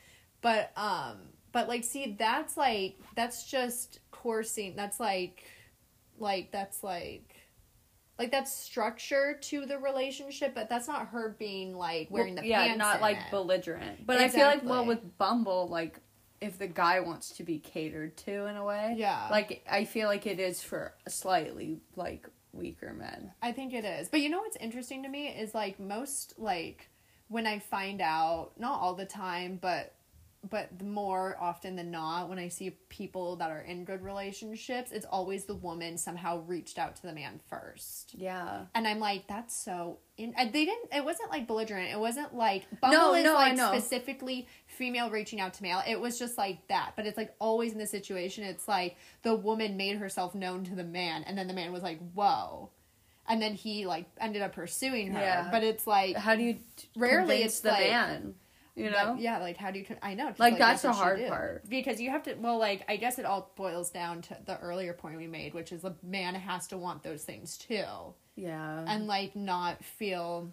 but 0.41 0.73
um, 0.77 1.17
but 1.52 1.69
like 1.69 1.85
see, 1.85 2.17
that's 2.19 2.57
like 2.57 2.99
that's 3.14 3.45
just 3.50 4.00
coursing. 4.11 4.75
That's 4.76 4.99
like, 5.00 5.45
like 6.19 6.50
that's 6.52 6.83
like 6.83 7.35
like 8.19 8.31
that's 8.33 8.52
structure 8.52 9.38
to 9.43 9.64
the 9.67 9.78
relationship, 9.78 10.55
but 10.55 10.69
that's 10.69 10.88
not 10.88 11.09
her 11.09 11.37
being 11.38 11.76
like 11.76 12.11
wearing 12.11 12.35
Well, 12.35 12.43
the 12.43 12.49
yeah, 12.49 12.64
pants. 12.64 12.78
not 12.78 13.00
like 13.00 13.17
it. 13.19 13.31
belligerent. 13.31 14.07
But 14.07 14.19
I 14.19 14.28
feel 14.28 14.47
like 14.47 14.64
well 14.64 14.85
with 14.85 15.17
Bumble, 15.19 15.69
like 15.69 16.00
if 16.40 16.59
the 16.59 16.67
guy 16.69 17.00
wants 17.00 17.31
to 17.33 17.43
be 17.43 17.59
catered 17.59 18.17
to 18.19 18.47
in 18.47 18.57
a 18.57 18.64
way, 18.64 18.95
Yeah. 18.97 19.28
like 19.31 19.64
I 19.71 19.85
feel 19.85 20.09
like 20.09 20.26
it 20.26 20.38
is 20.40 20.62
for 20.62 20.95
slightly 21.09 21.81
like 21.97 22.28
weaker 22.52 22.93
men. 22.93 23.33
I 23.43 23.52
think 23.52 23.73
it 23.73 23.85
is. 23.85 24.09
But 24.09 24.21
you 24.21 24.28
know 24.31 24.38
what's 24.40 24.57
interesting 24.57 25.02
to 25.05 25.09
me 25.09 25.28
is 25.28 25.55
like 25.55 25.78
most 25.81 26.35
like 26.38 26.88
when 27.28 27.47
I 27.47 27.59
find 27.59 28.00
out, 28.00 28.52
not 28.59 28.81
all 28.81 28.95
the 28.95 29.05
time, 29.05 29.59
but 29.61 29.95
but 30.49 30.80
more 30.80 31.37
often 31.40 31.75
than 31.75 31.90
not 31.90 32.28
when 32.28 32.38
I 32.38 32.49
see 32.49 32.71
people 32.88 33.37
that 33.37 33.50
are 33.50 33.61
in 33.61 33.85
good 33.85 34.02
relationships, 34.02 34.92
it's 34.92 35.04
always 35.04 35.45
the 35.47 35.54
woman 35.54 35.99
somehow 35.99 36.42
reached 36.47 36.78
out 36.78 36.95
to 36.97 37.02
the 37.02 37.12
man 37.12 37.40
first. 37.50 38.14
Yeah. 38.14 38.66
And 38.75 38.87
I'm 38.87 39.00
like, 39.00 39.26
that's 39.26 39.54
so. 39.54 39.99
In- 40.16 40.35
and 40.37 40.52
they 40.52 40.64
didn't. 40.64 40.95
It 40.95 41.04
wasn't 41.04 41.30
like 41.30 41.49
belligerent. 41.49 41.90
It 41.92 41.99
wasn't 41.99 42.35
like 42.37 42.66
Bumble 42.80 42.97
No, 42.99 43.14
is 43.14 43.25
no, 43.25 43.35
like 43.35 43.59
specifically 43.59 44.47
female 44.68 45.11
reaching 45.11 45.40
out 45.40 45.54
to 45.54 45.62
male. 45.62 45.83
It 45.87 46.00
was 46.00 46.18
just 46.18 46.38
like 46.38 46.66
that. 46.68 46.92
But 46.95 47.07
it's 47.07 47.16
like 47.16 47.35
always 47.40 47.73
in 47.73 47.78
the 47.78 47.87
situation. 47.87 48.45
It's 48.45 48.68
like 48.68 48.97
the 49.23 49.35
woman 49.35 49.76
made 49.76 49.97
herself 49.99 50.35
known 50.37 50.62
to 50.64 50.75
the 50.76 50.85
man, 50.85 51.25
and 51.25 51.37
then 51.37 51.49
the 51.49 51.54
man 51.54 51.73
was 51.73 51.83
like, 51.83 51.99
"Whoa," 52.14 52.71
and 53.28 53.42
then 53.42 53.54
he 53.54 53.87
like 53.87 54.07
ended 54.21 54.42
up 54.42 54.54
pursuing 54.54 55.12
her. 55.12 55.21
Yeah. 55.21 55.49
But 55.50 55.64
it's 55.64 55.87
like 55.87 56.16
How 56.16 56.37
do 56.37 56.42
you 56.45 56.59
Rarely 56.97 57.42
it's 57.42 57.61
the 57.61 57.71
like- 57.71 57.90
man? 57.90 58.35
You 58.78 58.90
know? 58.90 59.16
yeah, 59.18 59.38
like 59.38 59.56
how 59.56 59.70
do 59.70 59.78
you? 59.80 59.87
I 60.02 60.14
know. 60.14 60.32
Like, 60.38 60.58
that's 60.58 60.85
what 60.85 60.90
the 60.92 60.97
hard 60.97 61.26
part. 61.28 61.68
because 61.68 62.00
you 62.00 62.11
have 62.11 62.23
to. 62.25 62.35
Well, 62.35 62.58
like 62.58 62.85
I 62.88 62.97
guess 62.97 63.18
it 63.18 63.25
all 63.25 63.50
boils 63.56 63.90
down 63.90 64.23
to 64.23 64.37
the 64.47 64.58
earlier 64.61 64.92
point 64.92 65.16
we 65.16 65.26
made, 65.26 65.54
which 65.54 65.73
is 65.73 65.82
the 65.82 65.94
man 66.02 66.35
has 66.35 66.66
to 66.68 66.78
want 66.78 67.02
those 67.02 67.25
things 67.25 67.56
too, 67.58 67.85
Yeah. 68.37 68.85
and 68.87 69.06
like 69.06 69.35
not 69.37 69.85
feel. 69.85 70.50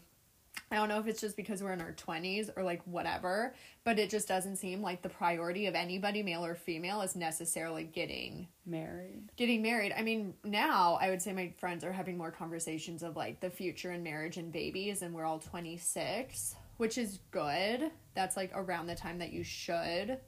I 0.71 0.77
don't 0.77 0.87
know 0.87 0.99
if 0.99 1.07
it's 1.07 1.19
just 1.19 1.35
because 1.35 1.61
we're 1.61 1.73
in 1.73 1.81
our 1.81 1.91
twenties 1.91 2.49
or 2.55 2.63
like 2.63 2.81
whatever, 2.85 3.53
but 3.83 3.99
it 3.99 4.09
just 4.09 4.27
doesn't 4.27 4.55
seem 4.55 4.81
like 4.81 5.01
the 5.01 5.09
priority 5.09 5.67
of 5.67 5.75
anybody, 5.75 6.23
male 6.23 6.45
or 6.45 6.55
female, 6.55 7.01
is 7.01 7.13
necessarily 7.15 7.83
getting 7.83 8.47
married. 8.65 9.23
getting 9.35 9.61
married. 9.61 9.93
I 9.95 10.01
mean, 10.01 10.33
now 10.45 10.97
I 10.99 11.09
would 11.09 11.21
say 11.21 11.33
my 11.33 11.51
friends 11.57 11.83
are 11.83 11.91
having 11.91 12.17
more 12.17 12.31
conversations 12.31 13.03
of 13.03 13.17
like 13.17 13.41
the 13.41 13.49
future 13.49 13.91
and 13.91 14.01
marriage 14.03 14.37
and 14.37 14.51
babies, 14.51 15.01
and 15.01 15.13
we're 15.13 15.25
all 15.25 15.39
26, 15.39 16.55
which 16.77 16.97
is 16.97 17.19
good. 17.31 17.91
That's 18.13 18.37
like 18.37 18.51
around 18.53 18.87
the 18.87 18.95
time 18.95 19.19
that 19.19 19.31
you 19.31 19.43
should. 19.43 20.19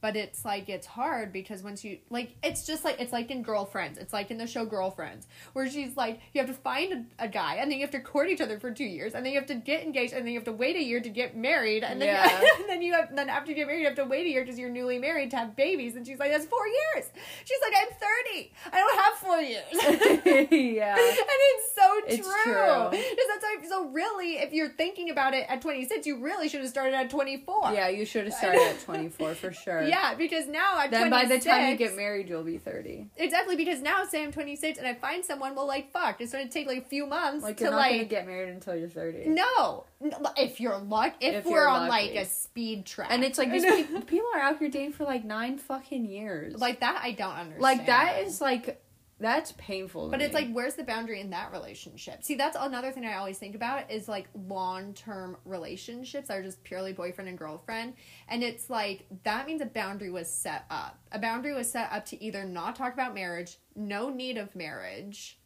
But 0.00 0.14
it's 0.16 0.44
like 0.44 0.68
it's 0.68 0.86
hard 0.86 1.32
because 1.32 1.62
once 1.62 1.82
you 1.84 1.98
like 2.10 2.36
it's 2.42 2.66
just 2.66 2.84
like 2.84 3.00
it's 3.00 3.12
like 3.12 3.30
in 3.30 3.42
girlfriends. 3.42 3.98
It's 3.98 4.12
like 4.12 4.30
in 4.30 4.38
the 4.38 4.46
show 4.46 4.64
Girlfriends 4.66 5.26
where 5.52 5.68
she's 5.68 5.96
like 5.96 6.20
you 6.34 6.40
have 6.40 6.48
to 6.48 6.54
find 6.54 6.92
a, 7.18 7.24
a 7.24 7.28
guy 7.28 7.56
and 7.56 7.70
then 7.70 7.78
you 7.78 7.84
have 7.84 7.92
to 7.92 8.00
court 8.00 8.28
each 8.28 8.40
other 8.40 8.58
for 8.60 8.70
2 8.70 8.84
years 8.84 9.14
and 9.14 9.24
then 9.24 9.32
you 9.32 9.38
have 9.38 9.48
to 9.48 9.54
get 9.54 9.82
engaged 9.82 10.12
and 10.12 10.22
then 10.24 10.32
you 10.32 10.38
have 10.38 10.44
to 10.44 10.52
wait 10.52 10.76
a 10.76 10.82
year 10.82 11.00
to 11.00 11.08
get 11.08 11.36
married 11.36 11.82
and 11.82 12.00
then 12.00 12.08
Yeah. 12.08 12.40
and 12.58 12.68
then 12.68 12.82
you 12.82 12.92
have 12.92 13.14
then 13.16 13.28
after 13.28 13.50
you 13.50 13.56
get 13.56 13.66
married 13.66 13.80
you 13.80 13.86
have 13.86 13.96
to 13.96 14.04
wait 14.04 14.26
a 14.26 14.28
year 14.28 14.42
because 14.44 14.58
you're 14.58 14.70
newly 14.70 14.98
married 14.98 15.30
to 15.32 15.36
have 15.36 15.56
babies 15.56 15.96
and 15.96 16.06
she's 16.06 16.18
like 16.18 16.30
that's 16.30 16.46
4 16.46 16.58
years. 16.66 17.10
She's 17.44 17.58
like 17.62 17.74
I'm 17.80 17.92
30. 18.34 18.52
I 18.72 18.78
don't 18.78 18.98
have 18.98 19.14
4 19.14 19.40
years. 19.40 20.46
yeah. 20.76 20.96
and 20.96 21.40
it's 21.50 21.74
so 21.74 22.00
It's 22.06 22.16
true. 22.26 22.52
true. 22.52 22.90
Because 22.90 23.26
that's 23.28 23.42
why, 23.42 23.56
so 23.68 23.86
really, 23.88 24.34
if 24.38 24.52
you're 24.52 24.68
thinking 24.70 25.10
about 25.10 25.34
it 25.34 25.46
at 25.48 25.60
26, 25.62 26.06
you 26.06 26.22
really 26.22 26.48
should 26.48 26.60
have 26.60 26.68
started 26.70 26.94
at 26.94 27.10
24. 27.10 27.72
Yeah, 27.72 27.88
you 27.88 28.04
should 28.04 28.24
have 28.24 28.34
started 28.34 28.60
at 28.62 28.80
24 28.80 29.34
for 29.34 29.52
sure. 29.52 29.82
Yeah, 29.88 30.14
because 30.14 30.46
now 30.46 30.78
at 30.80 30.90
Then 30.90 31.08
26, 31.08 31.10
by 31.10 31.36
the 31.36 31.44
time 31.44 31.70
you 31.70 31.76
get 31.76 31.96
married, 31.96 32.28
you'll 32.28 32.42
be 32.42 32.58
30. 32.58 33.08
exactly 33.16 33.56
because 33.56 33.80
now 33.82 34.04
say 34.04 34.22
I'm 34.22 34.32
26 34.32 34.78
and 34.78 34.86
I 34.86 34.94
find 34.94 35.24
someone, 35.24 35.54
well, 35.54 35.66
like 35.66 35.90
fuck, 35.92 36.20
it's 36.20 36.32
gonna 36.32 36.48
take 36.48 36.66
like 36.66 36.78
a 36.84 36.88
few 36.88 37.06
months 37.06 37.42
Like 37.44 37.56
to 37.58 37.70
like. 37.70 38.08
get 38.08 38.26
married 38.26 38.50
until 38.50 38.74
you're 38.76 38.88
30. 38.88 39.28
no, 39.28 39.84
if 40.36 40.60
you're 40.60 40.78
luck, 40.78 41.14
if, 41.20 41.34
If 41.36 41.44
we're 41.46 41.66
on 41.68 41.88
like 41.88 42.12
a 42.14 42.24
speed 42.24 42.86
track, 42.86 43.08
And 43.10 43.24
it's 43.24 43.38
like 43.38 43.50
these 43.52 43.64
people, 43.64 44.00
people 44.02 44.28
are 44.34 44.40
out 44.40 44.58
here 44.58 44.68
dating 44.68 44.92
for 44.92 45.04
like 45.04 45.24
nine 45.24 45.58
fucking 45.58 46.04
years. 46.06 46.54
like 46.60 46.80
that, 46.80 47.00
I 47.02 47.12
don't 47.12 47.32
understand. 47.32 47.60
like 47.62 47.86
that 47.86 48.20
is 48.24 48.40
like 48.40 48.82
that's 49.18 49.52
painful. 49.52 50.06
to 50.06 50.10
But 50.10 50.20
it's 50.20 50.34
like, 50.34 50.50
where's 50.52 50.74
the 50.74 50.84
boundary 50.84 51.20
in 51.20 51.30
that 51.30 51.50
relationship? 51.50 52.22
See, 52.22 52.34
that's 52.34 52.56
another 52.58 52.92
thing 52.92 53.06
I 53.06 53.14
always 53.16 53.38
think 53.38 53.54
about 53.54 53.90
is 53.90 54.08
like 54.08 54.28
long 54.48 54.92
term 54.92 55.38
relationships 55.44 56.28
that 56.28 56.38
are 56.38 56.42
just 56.42 56.62
purely 56.64 56.92
boyfriend 56.92 57.28
and 57.28 57.38
girlfriend. 57.38 57.94
And 58.28 58.42
it's 58.42 58.68
like, 58.68 59.06
that 59.24 59.46
means 59.46 59.62
a 59.62 59.66
boundary 59.66 60.10
was 60.10 60.28
set 60.28 60.66
up. 60.70 60.98
A 61.12 61.18
boundary 61.18 61.54
was 61.54 61.70
set 61.70 61.90
up 61.90 62.04
to 62.06 62.22
either 62.22 62.44
not 62.44 62.76
talk 62.76 62.92
about 62.92 63.14
marriage, 63.14 63.56
no 63.74 64.10
need 64.10 64.36
of 64.36 64.54
marriage, 64.54 65.38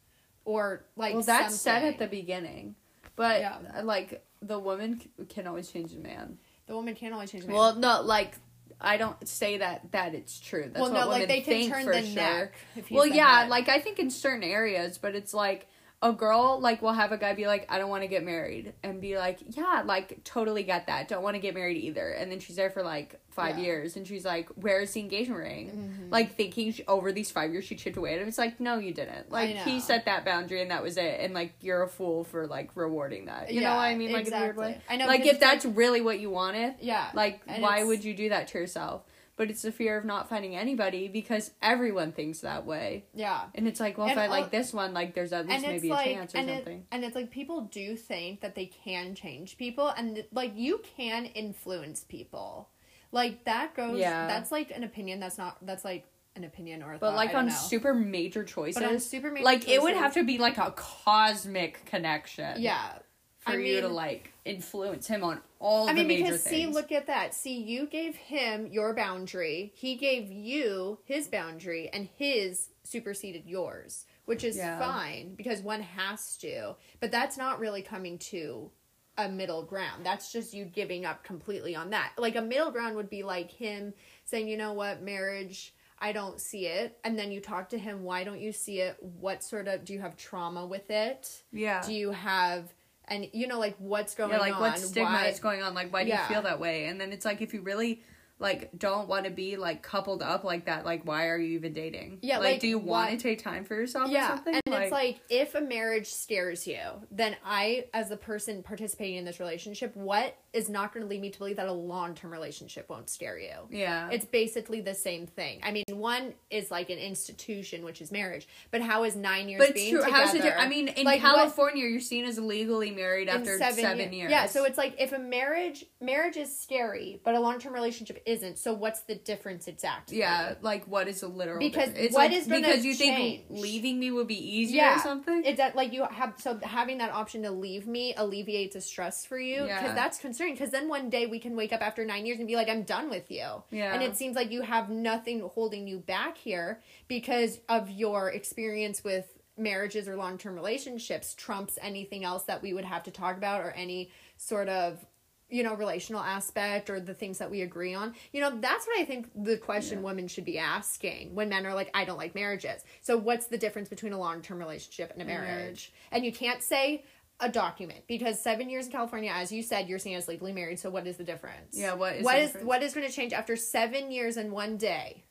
or 0.43 0.85
like. 0.97 1.13
well, 1.13 1.23
that's 1.23 1.55
said 1.55 1.83
at 1.83 1.97
the 1.97 2.07
beginning, 2.07 2.75
but 3.15 3.39
Yeah. 3.39 3.81
like 3.83 4.25
the 4.41 4.59
woman 4.59 5.01
can 5.29 5.47
always 5.47 5.71
change 5.71 5.93
the 5.93 5.99
man. 5.99 6.39
The 6.67 6.75
woman 6.75 6.95
can't 6.95 7.13
always 7.13 7.31
change 7.31 7.43
the 7.43 7.49
man. 7.49 7.57
Well, 7.57 7.75
no, 7.75 8.01
like 8.01 8.35
I 8.81 8.97
don't 8.97 9.27
say 9.27 9.57
that 9.57 9.91
that 9.91 10.15
it's 10.15 10.39
true. 10.39 10.63
That's 10.73 10.81
well, 10.81 10.91
what 10.91 10.99
no, 11.01 11.07
like 11.09 11.27
they 11.27 11.41
can 11.41 11.53
think 11.53 11.73
turn 11.73 11.85
the 11.85 12.03
sure. 12.03 12.15
neck. 12.15 12.53
Well, 12.89 13.05
yeah, 13.05 13.45
like 13.49 13.69
I 13.69 13.79
think 13.79 13.99
in 13.99 14.09
certain 14.09 14.43
areas, 14.43 14.97
but 14.97 15.15
it's 15.15 15.33
like 15.33 15.67
a 16.01 16.11
girl 16.11 16.59
like 16.59 16.81
will 16.81 16.93
have 16.93 17.11
a 17.11 17.17
guy 17.17 17.35
be 17.35 17.45
like, 17.45 17.67
I 17.69 17.77
don't 17.77 17.89
want 17.89 18.01
to 18.01 18.07
get 18.07 18.23
married, 18.23 18.73
and 18.81 18.99
be 18.99 19.17
like, 19.17 19.39
yeah, 19.49 19.83
like 19.85 20.23
totally 20.23 20.63
get 20.63 20.87
that. 20.87 21.07
Don't 21.07 21.21
want 21.21 21.35
to 21.35 21.39
get 21.39 21.53
married 21.53 21.77
either. 21.77 22.09
And 22.09 22.31
then 22.31 22.39
she's 22.39 22.55
there 22.55 22.71
for 22.71 22.81
like 22.81 23.20
five 23.31 23.57
Yeah. 23.57 23.63
years, 23.65 23.95
and 23.95 24.07
she's 24.07 24.25
like, 24.25 24.49
where's 24.55 24.91
the 24.93 24.99
engagement 24.99 25.39
ring? 25.41 25.71
Mhm. 26.07 26.11
Like 26.11 26.35
thinking 26.35 26.71
she, 26.71 26.83
over 26.87 27.11
these 27.11 27.31
five 27.31 27.51
years 27.51 27.65
she 27.65 27.75
chipped 27.75 27.97
away 27.97 28.13
at 28.15 28.21
him. 28.21 28.27
It's 28.27 28.37
like, 28.37 28.59
no, 28.59 28.77
you 28.77 28.93
didn't. 28.93 29.31
Like 29.31 29.55
he 29.55 29.79
set 29.79 30.05
that 30.05 30.25
boundary, 30.25 30.61
and 30.61 30.71
that 30.71 30.83
was 30.83 30.97
it. 30.97 31.19
And 31.21 31.33
like 31.33 31.53
you're 31.61 31.83
a 31.83 31.87
fool 31.87 32.23
for 32.23 32.47
like 32.47 32.69
rewarding 32.75 33.25
that. 33.25 33.51
You 33.51 33.61
know 33.61 33.75
what 33.75 33.81
I 33.83 33.95
mean? 33.95 34.11
Like 34.11 34.27
in 34.27 34.33
a 34.33 34.37
weird 34.39 34.49
exactly. 34.51 34.73
way. 34.73 34.81
I 34.89 34.95
know, 34.97 35.07
Like 35.07 35.25
if 35.25 35.39
that's 35.39 35.65
really 35.65 36.01
what 36.01 36.19
you 36.19 36.29
wanted, 36.29 36.75
yeah, 36.81 37.09
like 37.13 37.41
And 37.47 37.61
why 37.63 37.83
would 37.83 38.03
you 38.03 38.13
do 38.13 38.29
that 38.29 38.47
to 38.49 38.57
yourself? 38.59 39.03
But 39.37 39.49
it's 39.49 39.63
the 39.63 39.71
fear 39.71 39.97
of 39.97 40.05
not 40.05 40.29
finding 40.29 40.55
anybody 40.55 41.07
because 41.07 41.49
everyone 41.63 42.11
thinks 42.11 42.41
that 42.41 42.65
way. 42.65 43.05
yeah. 43.15 43.45
And 43.55 43.67
it's 43.67 43.79
like, 43.79 43.97
well, 43.97 44.05
if 44.05 44.11
And 44.11 44.19
I 44.19 44.25
all- 44.25 44.29
like 44.31 44.51
this 44.51 44.71
one, 44.71 44.93
like 44.93 45.15
there's 45.15 45.33
at 45.33 45.47
least 45.47 45.65
maybe 45.65 45.89
like, 45.89 46.05
a 46.05 46.13
chance 46.13 46.35
or 46.35 46.37
and 46.39 46.49
something. 46.49 46.77
It, 46.79 46.85
and 46.91 47.03
it's 47.03 47.15
like 47.15 47.31
people 47.31 47.61
do 47.61 47.95
think 47.95 48.41
that 48.41 48.53
they 48.53 48.67
can 48.67 49.15
change 49.15 49.57
people, 49.57 49.87
and 49.87 50.23
like 50.31 50.51
you 50.55 50.81
can 50.95 51.25
influence 51.25 52.03
people. 52.07 52.69
Like 53.11 53.43
that 53.45 53.75
goes. 53.75 53.99
Yeah. 53.99 54.27
That's 54.27 54.51
like 54.51 54.71
an 54.71 54.83
opinion. 54.83 55.19
That's 55.19 55.37
not. 55.37 55.57
That's 55.65 55.83
like 55.85 56.05
an 56.35 56.43
opinion 56.45 56.81
or 56.81 56.93
a 56.93 56.97
but 56.97 57.09
thought, 57.09 57.15
like 57.15 57.33
on 57.35 57.47
know. 57.47 57.53
super 57.53 57.93
major 57.93 58.43
choices, 58.43 58.81
But 58.81 58.89
on 58.89 58.99
super 58.99 59.31
major 59.31 59.43
like 59.43 59.67
it 59.67 59.81
would 59.81 59.95
have 59.95 60.13
to 60.13 60.23
be 60.23 60.37
like 60.37 60.57
a 60.57 60.71
cosmic 60.71 61.85
connection. 61.85 62.61
Yeah. 62.61 62.99
For 63.39 63.53
I 63.53 63.55
you 63.55 63.81
to 63.81 63.87
like 63.87 64.31
influence 64.45 65.07
him 65.07 65.23
on 65.23 65.41
all 65.59 65.89
I 65.89 65.93
the 65.93 66.03
mean, 66.03 66.23
because 66.23 66.43
see, 66.43 66.63
things. 66.63 66.75
look 66.75 66.91
at 66.91 67.07
that. 67.07 67.33
See, 67.33 67.57
you 67.59 67.87
gave 67.87 68.15
him 68.15 68.67
your 68.67 68.93
boundary. 68.93 69.71
He 69.75 69.95
gave 69.95 70.31
you 70.31 70.99
his 71.05 71.27
boundary, 71.27 71.89
and 71.91 72.07
his 72.17 72.69
superseded 72.83 73.43
yours, 73.47 74.05
which 74.25 74.43
is 74.43 74.57
Yeah. 74.57 74.77
fine 74.79 75.33
because 75.35 75.61
one 75.61 75.81
has 75.81 76.37
to. 76.37 76.75
But 76.99 77.09
that's 77.11 77.35
not 77.35 77.59
really 77.59 77.81
coming 77.81 78.19
to 78.19 78.69
a 79.17 79.27
middle 79.29 79.63
ground. 79.63 80.05
That's 80.05 80.31
just 80.31 80.53
you 80.53 80.65
giving 80.65 81.05
up 81.05 81.23
completely 81.23 81.75
on 81.75 81.89
that. 81.91 82.13
Like 82.17 82.35
a 82.35 82.41
middle 82.41 82.71
ground 82.71 82.95
would 82.95 83.09
be 83.09 83.23
like 83.23 83.51
him 83.51 83.93
saying, 84.25 84.47
"You 84.47 84.57
know 84.57 84.73
what, 84.73 85.01
marriage." 85.01 85.73
I 86.03 86.13
don't 86.13 86.41
see 86.41 86.65
it. 86.65 86.97
And 87.03 87.15
then 87.15 87.31
you 87.31 87.39
talk 87.39 87.69
to 87.69 87.77
him, 87.77 88.01
why 88.01 88.23
don't 88.23 88.41
you 88.41 88.51
see 88.51 88.79
it? 88.79 88.97
What 89.01 89.43
sort 89.43 89.67
of 89.67 89.85
do 89.85 89.93
you 89.93 89.99
have 89.99 90.17
trauma 90.17 90.65
with 90.65 90.89
it? 90.89 91.43
yeah. 91.51 91.85
Do 91.85 91.93
you 91.93 92.09
have 92.09 92.73
and 93.05 93.27
you 93.33 93.45
know 93.45 93.59
like 93.59 93.75
what's 93.77 94.15
going 94.15 94.31
yeah, 94.31 94.39
like 94.39 94.55
on? 94.55 94.61
what 94.61 94.79
stigma 94.79 95.11
Why- 95.11 95.27
is 95.27 95.39
going 95.39 95.61
on? 95.61 95.75
Like, 95.75 95.93
why 95.93 96.03
do 96.03 96.09
Yeah. 96.09 96.23
you 96.27 96.33
feel 96.33 96.41
that 96.41 96.59
way? 96.59 96.85
And 96.85 96.99
then 96.99 97.11
it's 97.11 97.23
like, 97.23 97.41
if 97.41 97.53
you 97.53 97.61
really 97.61 98.01
like 98.41 98.71
don't 98.77 99.07
want 99.07 99.25
to 99.25 99.31
be 99.31 99.55
like 99.57 99.81
coupled 99.83 100.21
up 100.21 100.43
like 100.43 100.65
that, 100.65 100.85
like 100.85 101.03
why 101.05 101.27
are 101.27 101.37
you 101.37 101.53
even 101.55 101.73
dating? 101.73 102.19
Yeah, 102.21 102.39
like, 102.39 102.53
like, 102.53 102.61
do 102.61 102.67
you 102.67 102.79
want 102.79 103.11
to 103.11 103.17
take 103.17 103.41
time 103.41 103.63
for 103.63 103.75
yourself 103.75 104.09
or 104.09 104.11
yeah 104.11 104.27
something? 104.35 104.55
and 104.65 104.75
it's 104.75 104.91
like 104.91 105.19
if 105.29 105.55
a 105.55 105.61
marriage 105.61 106.07
scares 106.07 106.67
you 106.67 106.79
then 107.11 107.35
i 107.45 107.85
as 107.93 108.09
the 108.09 108.17
person 108.17 108.63
participating 108.63 109.17
in 109.17 109.25
this 109.25 109.39
relationship 109.39 109.95
what 109.95 110.35
is 110.53 110.69
not 110.69 110.93
going 110.93 111.03
to 111.03 111.09
lead 111.09 111.21
me 111.21 111.29
to 111.29 111.39
believe 111.39 111.55
that 111.55 111.67
a 111.67 111.71
long-term 111.71 112.31
relationship 112.31 112.89
won't 112.89 113.09
scare 113.09 113.39
you 113.39 113.51
yeah, 113.69 114.09
it's 114.11 114.25
basically 114.25 114.81
the 114.81 114.93
same 114.93 115.25
thing 115.25 115.59
i 115.63 115.71
mean 115.71 115.83
one 115.91 116.33
is 116.49 116.71
like 116.71 116.89
an 116.89 116.97
institution 116.97 117.83
which 117.83 118.01
is 118.01 118.11
marriage 118.11 118.47
but 118.71 118.81
how 118.81 119.03
is 119.03 119.15
nine 119.15 119.47
years 119.49 119.63
but 119.65 119.73
being 119.73 119.93
true. 119.93 120.03
together 120.03 120.21
How's 120.25 120.33
it? 120.35 120.53
I 120.57 120.67
mean, 120.67 120.87
in 120.89 121.05
Like, 121.05 121.21
what- 121.23 121.35
California, 121.35 121.85
you're 121.87 121.99
seen 121.99 122.25
as 122.25 122.37
legally 122.39 122.91
married 122.91 123.29
after 123.29 123.57
seven, 123.57 124.13
years. 124.13 124.31
Yeah, 124.31 124.45
so 124.45 124.65
it's 124.65 124.77
like 124.77 124.95
if 124.99 125.13
a 125.13 125.19
marriage 125.19 125.85
marriage 125.99 126.37
is 126.37 126.55
scary, 126.57 127.19
but 127.23 127.35
a 127.35 127.39
long 127.39 127.59
term 127.59 127.73
relationship 127.73 128.21
isn't. 128.31 128.57
So 128.57 128.73
what's 128.73 129.01
the 129.01 129.15
difference 129.15 129.67
exactly? 129.67 130.17
yeah, 130.17 130.55
like 130.61 130.85
what 130.85 131.07
is 131.07 131.21
a 131.23 131.27
literal? 131.27 131.59
Because 131.59 131.89
difference? 131.89 132.05
it's 132.07 132.15
what 132.15 132.31
like, 132.31 132.39
is 132.39 132.47
because 132.47 132.85
you 132.85 132.95
change? 132.95 133.41
think 133.47 133.61
leaving 133.61 133.99
me 133.99 134.09
would 134.11 134.27
be 134.27 134.57
easier 134.59 134.77
Yeah. 134.81 134.95
or 134.95 134.99
something? 134.99 135.43
It's 135.45 135.57
that 135.57 135.75
like 135.75 135.93
you 135.93 136.05
have 136.09 136.33
so 136.37 136.57
having 136.63 136.97
that 136.97 137.11
option 137.11 137.43
to 137.43 137.51
leave 137.51 137.85
me 137.87 138.13
alleviates 138.15 138.75
a 138.75 138.81
stress 138.81 139.25
for 139.25 139.37
you 139.37 139.61
because 139.61 139.67
Yeah. 139.83 139.93
that's 139.95 140.17
concerning. 140.17 140.55
Because 140.55 140.71
then 140.71 140.87
one 140.89 141.09
day 141.09 141.27
we 141.27 141.39
can 141.39 141.55
wake 141.55 141.73
up 141.73 141.81
after 141.81 142.03
nine 142.05 142.25
years 142.25 142.39
and 142.39 142.47
be 142.47 142.55
like, 142.55 142.69
I'm 142.69 142.83
done 142.83 143.09
with 143.09 143.29
you. 143.29 143.63
Yeah. 143.69 143.93
And 143.93 144.01
it 144.01 144.17
seems 144.17 144.35
like 144.35 144.51
you 144.51 144.61
have 144.61 144.89
nothing 144.89 145.41
holding 145.41 145.87
you 145.87 145.99
back 145.99 146.37
here 146.37 146.81
because 147.07 147.59
of 147.69 147.89
your 147.89 148.29
experience 148.29 149.03
with 149.03 149.27
marriages 149.57 150.07
or 150.07 150.15
long 150.15 150.37
term 150.37 150.55
relationships 150.55 151.35
trumps 151.35 151.77
anything 151.81 152.23
else 152.23 152.43
that 152.45 152.61
we 152.61 152.73
would 152.73 152.85
have 152.85 153.03
to 153.03 153.11
talk 153.11 153.37
about 153.37 153.61
or 153.61 153.71
any 153.71 154.09
sort 154.37 154.69
of 154.69 155.05
you 155.51 155.63
know 155.63 155.75
relational 155.75 156.21
aspect 156.21 156.89
or 156.89 156.99
the 156.99 157.13
things 157.13 157.37
that 157.37 157.51
we 157.51 157.61
agree 157.61 157.93
on 157.93 158.13
you 158.31 158.41
know 158.41 158.57
that's 158.59 158.87
what 158.87 158.99
i 158.99 159.03
think 159.05 159.29
the 159.35 159.57
question 159.57 159.99
Yeah. 159.99 160.05
women 160.05 160.27
should 160.27 160.45
be 160.45 160.57
asking 160.57 161.35
when 161.35 161.49
men 161.49 161.65
are 161.65 161.73
like 161.73 161.91
i 161.93 162.05
don't 162.05 162.17
like 162.17 162.33
marriages 162.33 162.83
so 163.01 163.17
what's 163.17 163.47
the 163.47 163.57
difference 163.57 163.89
between 163.89 164.13
a 164.13 164.17
long-term 164.17 164.57
relationship 164.57 165.11
and 165.13 165.21
a 165.21 165.25
marriage 165.25 165.47
marriage. 165.47 165.93
and 166.11 166.23
you 166.25 166.31
can't 166.31 166.63
say 166.63 167.03
a 167.39 167.49
document 167.49 168.01
because 168.07 168.39
seven 168.39 168.69
years 168.69 168.85
in 168.85 168.91
california 168.91 169.31
as 169.33 169.51
you 169.51 169.61
said 169.63 169.89
you're 169.89 169.99
seen 169.99 170.15
as 170.15 170.27
legally 170.27 170.53
married 170.53 170.79
so 170.79 170.89
what 170.89 171.05
is 171.07 171.17
the 171.17 171.23
difference 171.23 171.73
Yeah, 171.75 171.93
what 171.95 172.15
is 172.15 172.23
what 172.23 172.37
is 172.37 172.47
difference? 172.49 172.67
what 172.67 172.83
is 172.83 172.93
going 172.93 173.07
to 173.07 173.13
change 173.13 173.33
after 173.33 173.55
seven 173.55 174.11
years 174.11 174.37
and 174.37 174.51
one 174.51 174.77
day 174.77 175.23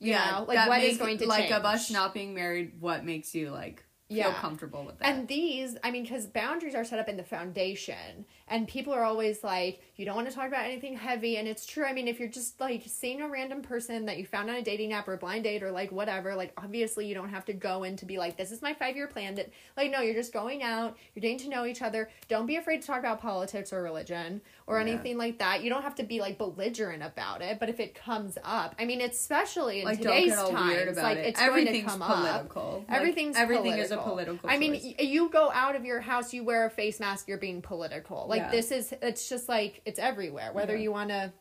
you 0.00 0.10
yeah, 0.10 0.30
know 0.38 0.44
like 0.48 0.68
what 0.68 0.82
is 0.82 0.98
going 0.98 1.18
to 1.18 1.26
like 1.26 1.42
change 1.44 1.52
of 1.52 1.64
us 1.64 1.90
not 1.90 2.12
being 2.12 2.34
married? 2.34 2.72
What 2.80 3.04
makes 3.04 3.34
you 3.34 3.50
like 3.50 3.83
feel 4.08 4.18
Yeah. 4.18 4.34
comfortable 4.34 4.84
with 4.84 4.98
that. 4.98 5.08
And 5.08 5.28
these, 5.28 5.76
I 5.82 5.90
mean, 5.90 6.02
because 6.02 6.26
boundaries 6.26 6.74
are 6.74 6.84
set 6.84 6.98
up 6.98 7.08
in 7.08 7.16
the 7.16 7.24
foundation, 7.24 8.26
and 8.48 8.68
people 8.68 8.92
are 8.92 9.02
always 9.04 9.42
like, 9.42 9.80
you 9.96 10.04
don't 10.04 10.16
want 10.16 10.28
to 10.28 10.34
talk 10.34 10.48
about 10.48 10.64
anything 10.64 10.96
heavy. 10.96 11.36
And 11.36 11.46
it's 11.46 11.66
true. 11.66 11.84
I 11.84 11.92
mean, 11.92 12.08
if 12.08 12.18
you're 12.18 12.28
just 12.28 12.60
like 12.60 12.82
seeing 12.86 13.20
a 13.22 13.28
random 13.28 13.62
person 13.62 14.06
that 14.06 14.18
you 14.18 14.26
found 14.26 14.50
on 14.50 14.56
a 14.56 14.62
dating 14.62 14.92
app 14.92 15.06
or 15.06 15.12
a 15.14 15.16
blind 15.16 15.44
date 15.44 15.62
or 15.62 15.70
like 15.70 15.92
whatever, 15.92 16.34
like 16.34 16.52
obviously 16.56 17.06
you 17.06 17.14
don't 17.14 17.28
have 17.28 17.44
to 17.44 17.52
go 17.52 17.84
in 17.84 17.96
to 17.98 18.04
be 18.06 18.18
like, 18.18 18.36
this 18.36 18.50
is 18.50 18.60
my 18.60 18.74
five 18.74 18.96
year 18.96 19.06
plan. 19.06 19.36
That 19.36 19.50
like, 19.76 19.92
no, 19.92 20.00
you're 20.00 20.14
just 20.14 20.32
going 20.32 20.62
out, 20.64 20.96
you're 21.14 21.20
getting 21.20 21.38
to 21.38 21.48
know 21.48 21.64
each 21.64 21.80
other. 21.82 22.10
Don't 22.28 22.46
be 22.46 22.56
afraid 22.56 22.80
to 22.80 22.86
talk 22.86 22.98
about 22.98 23.20
politics 23.20 23.72
or 23.72 23.82
religion 23.82 24.40
or 24.66 24.76
Yeah. 24.78 24.82
anything 24.82 25.16
like 25.16 25.38
that. 25.38 25.62
You 25.62 25.70
don't 25.70 25.82
have 25.82 25.94
to 25.96 26.02
be 26.02 26.20
like 26.20 26.38
belligerent 26.38 27.02
about 27.02 27.40
it. 27.42 27.60
But 27.60 27.68
if 27.68 27.78
it 27.78 27.94
comes 27.94 28.36
up, 28.42 28.74
I 28.80 28.86
mean, 28.86 29.00
especially 29.00 29.80
in 29.80 29.84
like 29.84 29.98
today's 29.98 30.30
get 30.30 30.38
all 30.38 30.50
times, 30.50 30.92
about 30.92 31.04
like 31.04 31.18
it. 31.18 31.26
it's 31.26 31.40
Everything's 31.40 31.84
going 31.84 31.84
to 31.84 31.90
come 31.90 32.02
up. 32.02 32.16
political. 32.50 32.84
Like, 32.88 32.96
Everything's 32.98 33.36
everything 33.36 33.72
is 33.78 33.90
a 33.92 33.96
political. 33.98 34.38
political. 34.38 34.50
I 34.50 34.58
mean, 34.58 34.72
choice. 34.74 34.94
you 35.06 35.28
go 35.30 35.50
out 35.52 35.76
of 35.76 35.84
your 35.84 36.00
house, 36.00 36.32
you 36.32 36.42
wear 36.44 36.66
a 36.66 36.70
face 36.70 36.98
mask, 36.98 37.28
you're 37.28 37.38
being 37.38 37.62
political. 37.62 38.26
Like 38.28 38.40
Yeah. 38.40 38.50
this 38.50 38.70
is, 38.72 38.92
it's 39.02 39.28
just 39.28 39.48
like 39.48 39.82
it's 39.84 39.98
everywhere. 39.98 40.52
Whether 40.52 40.74
Yeah. 40.74 40.82
you 40.82 40.92
want 40.92 41.10
to 41.10 41.32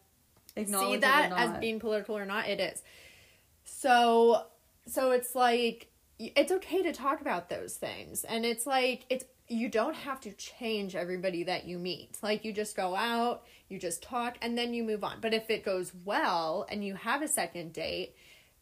see 0.55 0.97
that 0.97 1.31
as 1.35 1.57
being 1.59 1.79
political 1.79 2.17
or 2.17 2.25
not, 2.25 2.47
it 2.47 2.59
is. 2.59 2.81
So, 3.65 4.45
so 4.87 5.11
it's 5.11 5.35
like 5.35 5.87
it's 6.19 6.51
okay 6.51 6.83
to 6.83 6.93
talk 6.93 7.21
about 7.21 7.49
those 7.49 7.75
things, 7.75 8.23
and 8.23 8.45
it's 8.45 8.65
like 8.65 9.05
it's 9.09 9.25
you 9.47 9.67
don't 9.69 9.95
have 9.95 10.21
to 10.21 10.31
change 10.33 10.95
everybody 10.95 11.43
that 11.43 11.65
you 11.65 11.77
meet. 11.77 12.17
Like 12.21 12.45
you 12.45 12.53
just 12.53 12.75
go 12.75 12.95
out, 12.95 13.43
you 13.67 13.77
just 13.77 14.01
talk, 14.01 14.37
and 14.41 14.57
then 14.57 14.73
you 14.73 14.83
move 14.83 15.03
on. 15.03 15.19
But 15.21 15.33
if 15.33 15.49
it 15.49 15.63
goes 15.65 15.91
well 16.05 16.65
and 16.69 16.83
you 16.83 16.95
have 16.95 17.21
a 17.21 17.27
second 17.27 17.73
date. 17.73 18.15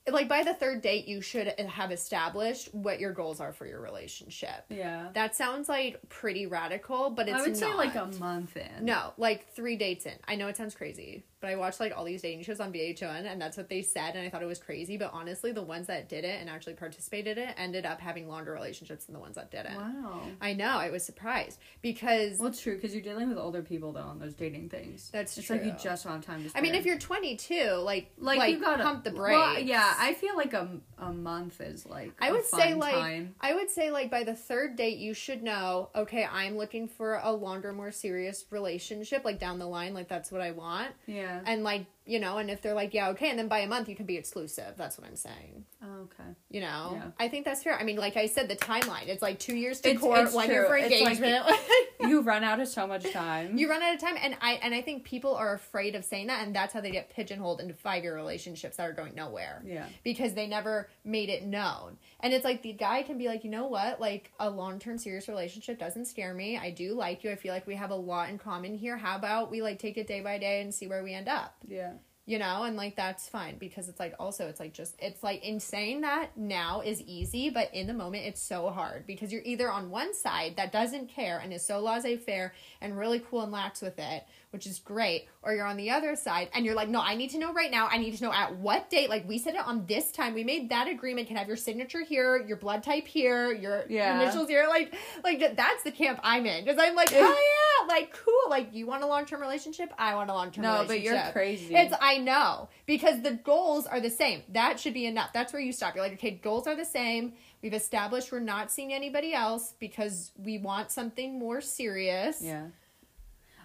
Like 0.10 0.28
by 0.28 0.44
the 0.44 0.54
third 0.54 0.82
date, 0.82 1.08
you 1.08 1.22
should 1.22 1.48
have 1.48 1.92
established 1.92 2.74
what 2.74 3.00
your 3.00 3.14
goals 3.14 3.40
are 3.40 3.54
for 3.54 3.68
your 3.68 3.80
relationship. 3.82 4.66
yeah. 4.70 5.10
That 5.14 5.36
sounds 5.36 5.70
like 5.70 6.00
pretty 6.10 6.48
radical, 6.48 7.12
but 7.12 7.28
it's 7.30 7.38
I 7.38 7.42
would 7.42 7.56
say 7.56 7.74
like 7.74 7.96
a 7.96 8.08
month 8.20 8.58
in. 8.58 8.86
No, 8.86 9.14
like 9.18 9.54
three 9.54 9.76
dates 9.76 10.06
in. 10.06 10.14
I 10.28 10.36
know 10.36 10.48
it 10.48 10.58
sounds 10.58 10.74
crazy, 10.74 11.24
but 11.42 11.50
I 11.50 11.56
watched 11.56 11.80
like 11.80 11.94
all 11.96 12.06
these 12.06 12.22
dating 12.22 12.44
shows 12.44 12.60
on 12.60 12.72
VH1, 12.72 13.26
and 13.26 13.42
that's 13.42 13.58
what 13.58 13.68
they 13.68 13.82
said, 13.82 14.16
and 14.16 14.26
I 14.26 14.30
thought 14.30 14.44
it 14.44 14.48
was 14.48 14.60
crazy. 14.60 14.98
But 14.98 15.12
honestly, 15.14 15.52
the 15.52 15.62
ones 15.62 15.88
that 15.88 16.08
did 16.08 16.24
it 16.24 16.40
and 16.40 16.50
actually 16.50 16.76
participated 16.76 17.38
in 17.38 17.42
it 17.50 17.56
ended 17.58 17.86
up 17.86 18.00
having 18.00 18.28
longer 18.28 18.54
relationships 18.54 19.06
than 19.06 19.14
the 19.14 19.20
ones 19.20 19.36
that 19.36 19.52
didn't. 19.52 19.76
Wow. 19.76 20.22
I 20.40 20.54
know, 20.54 20.78
I 20.78 20.90
was 20.90 21.04
surprised 21.04 21.60
because 21.82 22.40
Well, 22.40 22.50
it's 22.50 22.62
true 22.62 22.76
because 22.76 22.94
you're 22.94 23.04
dealing 23.04 23.30
with 23.30 23.38
older 23.38 23.62
people 23.62 23.92
though 23.92 24.02
on 24.02 24.20
those 24.20 24.34
dating 24.34 24.70
things. 24.70 25.10
That's 25.12 25.38
it's 25.38 25.50
like 25.50 25.66
you 25.66 25.74
just 25.82 26.04
don't 26.04 26.14
have 26.14 26.26
time 26.26 26.44
to. 26.48 26.58
I 26.58 26.62
mean, 26.62 26.76
if 26.76 26.86
you're 26.86 27.00
22, 27.00 27.72
like 27.84 28.12
like, 28.18 28.38
like, 28.38 28.52
you 28.52 28.60
gotta 28.60 28.84
pump 28.84 29.04
the 29.04 29.12
brakes. 29.12 29.38
Well, 29.38 29.60
yeah, 29.60 29.94
I 29.98 30.14
feel 30.14 30.36
like 30.36 30.54
a, 30.54 30.70
a 30.98 31.12
month 31.12 31.62
is 31.62 31.86
like. 31.86 32.12
I 32.20 32.30
a 32.30 32.34
would 32.34 32.46
say 32.46 32.74
like 32.74 32.94
time. 32.94 33.36
I 33.42 33.54
would 33.54 33.70
say 33.70 33.92
like 33.92 34.12
by 34.12 34.24
the 34.24 34.36
third 34.36 34.76
date 34.76 34.98
you 34.98 35.14
should 35.14 35.44
know, 35.44 35.90
okay, 35.96 36.28
I'm 36.32 36.58
looking 36.58 36.88
for 36.88 37.20
a 37.24 37.32
longer, 37.32 37.74
more 37.74 37.92
serious 37.92 38.46
relationship, 38.50 39.26
like 39.26 39.40
down 39.40 39.60
the 39.60 39.68
line, 39.68 39.94
like 39.94 40.08
that's 40.08 40.32
what 40.32 40.42
I 40.42 40.52
want. 40.52 40.92
Yeah. 41.08 41.31
And 41.46 41.64
like, 41.64 41.86
you 42.12 42.20
know, 42.20 42.38
and 42.40 42.50
if 42.52 42.62
they're 42.62 42.74
like, 42.74 42.94
yeah, 42.94 43.10
okay, 43.10 43.30
and 43.30 43.40
then 43.40 43.48
by 43.48 43.60
a 43.60 43.68
month 43.68 43.88
you 43.90 43.96
can 43.96 44.06
be 44.06 44.18
exclusive. 44.18 44.74
That's 44.78 44.98
what 44.98 45.08
I'm 45.08 45.16
saying. 45.16 45.66
Oh, 45.84 46.02
okay. 46.04 46.30
You 46.50 46.62
know? 46.62 46.92
Yeah. 46.96 47.06
I 47.20 47.28
think 47.30 47.46
that's 47.46 47.64
fair. 47.64 47.80
I 47.80 47.84
mean, 47.84 47.96
like 47.96 48.18
I 48.18 48.26
said, 48.28 48.50
the 48.50 48.56
timeline. 48.56 49.08
It's 49.08 49.22
like 49.22 49.40
two 49.40 49.56
years 49.56 49.80
to 49.82 49.90
It's- 49.90 50.02
court, 50.04 50.20
it's 50.20 50.34
one 50.34 50.50
year 50.50 50.66
for 50.66 50.76
It's 50.78 50.92
like- 51.02 51.18
engagement. 51.20 51.46
you 52.02 52.22
run 52.32 52.44
out 52.44 52.60
of 52.60 52.68
so 52.68 52.86
much 52.86 53.10
time. 53.12 53.58
you 53.58 53.70
run 53.70 53.82
out 53.82 53.96
of 53.96 54.02
time 54.02 54.16
and 54.22 54.36
I 54.42 54.54
and 54.64 54.74
I 54.76 54.82
think 54.82 55.04
people 55.06 55.36
are 55.36 55.54
afraid 55.54 55.96
of 55.96 56.04
saying 56.04 56.28
that 56.28 56.46
and 56.46 56.56
that's 56.56 56.74
how 56.74 56.82
they 56.82 56.92
get 56.92 57.10
pigeonholed 57.10 57.62
into 57.62 57.74
five 57.74 58.04
year 58.04 58.16
relationships 58.16 58.78
that 58.78 58.90
are 58.90 58.94
going 58.94 59.16
nowhere. 59.16 59.64
Yeah. 59.66 59.86
because 60.04 60.34
they 60.34 60.48
never 60.48 60.90
made 61.06 61.30
it 61.30 61.46
known. 61.46 61.98
And 62.20 62.34
it's 62.34 62.44
like 62.44 62.62
the 62.62 62.74
guy 62.74 63.04
can 63.04 63.18
be 63.18 63.28
like, 63.28 63.44
you 63.44 63.50
know 63.50 63.68
what? 63.68 64.02
Like 64.02 64.32
a 64.40 64.50
long 64.50 64.80
term 64.80 64.98
serious 64.98 65.28
relationship 65.28 65.80
doesn't 65.80 66.06
scare 66.06 66.34
me. 66.34 66.58
I 66.58 66.72
do 66.72 66.94
like 66.94 67.24
you. 67.24 67.32
I 67.32 67.36
feel 67.36 67.54
like 67.54 67.66
we 67.68 67.76
have 67.76 67.92
a 67.92 67.96
lot 67.96 68.30
in 68.30 68.38
common 68.38 68.76
here. 68.76 68.98
How 68.98 69.16
about 69.16 69.50
we 69.52 69.62
like 69.62 69.80
take 69.80 69.98
it 69.98 70.08
day 70.08 70.22
by 70.22 70.38
day 70.38 70.62
and 70.62 70.74
see 70.74 70.88
where 70.88 71.04
we 71.04 71.14
end 71.14 71.28
up? 71.30 71.56
Yeah. 71.68 71.94
You 72.28 72.38
know, 72.38 72.64
and 72.64 72.78
like 72.78 72.96
that's 72.96 73.28
fine 73.28 73.58
because 73.58 73.90
it's 73.90 74.00
like 74.00 74.14
also 74.20 74.48
it's 74.48 74.60
like 74.60 74.74
just 74.74 74.96
it's 75.00 75.24
like 75.24 75.44
insane 75.44 76.02
that 76.02 76.38
now 76.38 76.82
is 76.82 77.02
easy, 77.02 77.50
but 77.50 77.74
in 77.74 77.88
the 77.88 77.94
moment 77.96 78.26
it's 78.26 78.40
so 78.42 78.70
hard 78.70 79.08
because 79.08 79.34
you're 79.34 79.42
either 79.44 79.70
on 79.72 79.90
one 79.90 80.14
side 80.14 80.54
that 80.58 80.72
doesn't 80.72 81.10
care 81.10 81.40
and 81.40 81.52
is 81.52 81.66
so 81.66 81.80
laissez 81.80 82.18
faire 82.18 82.54
and 82.80 82.96
really 82.98 83.20
cool 83.20 83.42
and 83.42 83.52
lax 83.52 83.82
with 83.82 83.98
it, 83.98 84.24
which 84.52 84.68
is 84.68 84.78
great, 84.78 85.28
or 85.42 85.54
you're 85.56 85.66
on 85.66 85.78
the 85.78 85.90
other 85.90 86.16
side 86.16 86.48
and 86.54 86.64
you're 86.64 86.76
like, 86.76 86.90
no, 86.90 87.02
I 87.02 87.16
need 87.16 87.32
to 87.32 87.40
know 87.40 87.54
right 87.54 87.72
now. 87.72 87.90
I 87.92 87.98
need 87.98 88.16
to 88.16 88.24
know 88.24 88.32
at 88.32 88.56
what 88.56 88.90
date. 88.92 89.10
Like 89.10 89.28
we 89.28 89.40
said 89.40 89.56
it 89.56 89.66
on 89.66 89.88
this 89.88 90.12
time. 90.12 90.36
We 90.36 90.44
made 90.44 90.70
that 90.70 90.88
agreement. 90.88 91.28
Can 91.28 91.38
have 91.38 91.48
your 91.48 91.58
signature 91.58 92.04
here, 92.04 92.38
your 92.48 92.58
blood 92.58 92.84
type 92.84 93.08
here, 93.08 93.52
your 93.52 93.84
Yeah. 93.90 94.22
initials 94.22 94.48
here. 94.48 94.68
Like, 94.70 94.94
like 95.24 95.40
th- 95.40 95.56
that's 95.58 95.84
the 95.84 95.92
camp 95.92 96.20
I'm 96.24 96.46
in 96.46 96.64
because 96.64 96.80
I'm 96.80 96.94
like, 96.96 97.10
oh 97.14 97.18
yeah, 97.20 97.71
like 97.88 98.14
cool. 98.26 98.50
Like 98.50 98.74
you 98.74 98.86
want 98.88 99.04
a 99.04 99.08
long 99.08 99.26
term 99.26 99.42
relationship? 99.42 99.92
I 99.98 100.16
want 100.16 100.30
a 100.30 100.34
long 100.34 100.52
term. 100.52 100.64
No, 100.64 100.84
but 100.88 101.02
you're 101.02 101.22
crazy. 101.32 101.76
It's 101.76 101.94
I 102.00 102.18
know 102.18 102.70
because 102.86 103.22
the 103.22 103.32
goals 103.32 103.86
are 103.88 104.00
the 104.00 104.10
same. 104.10 104.44
That 104.50 104.80
should 104.80 104.94
be 104.94 105.06
enough. 105.06 105.34
That's 105.34 105.54
where 105.54 105.62
you 105.62 105.72
stop. 105.72 105.96
You're 105.96 106.04
like, 106.04 106.14
okay, 106.14 106.32
goals 106.32 106.68
are 106.68 106.76
the 106.76 106.86
same. 106.86 107.34
We've 107.62 107.74
established 107.74 108.32
we're 108.32 108.40
not 108.40 108.72
seeing 108.72 108.92
anybody 108.94 109.34
else 109.34 109.74
because 109.80 110.32
we 110.38 110.58
want 110.58 110.92
something 110.92 111.38
more 111.38 111.62
serious. 111.62 112.42
Yeah. 112.42 112.68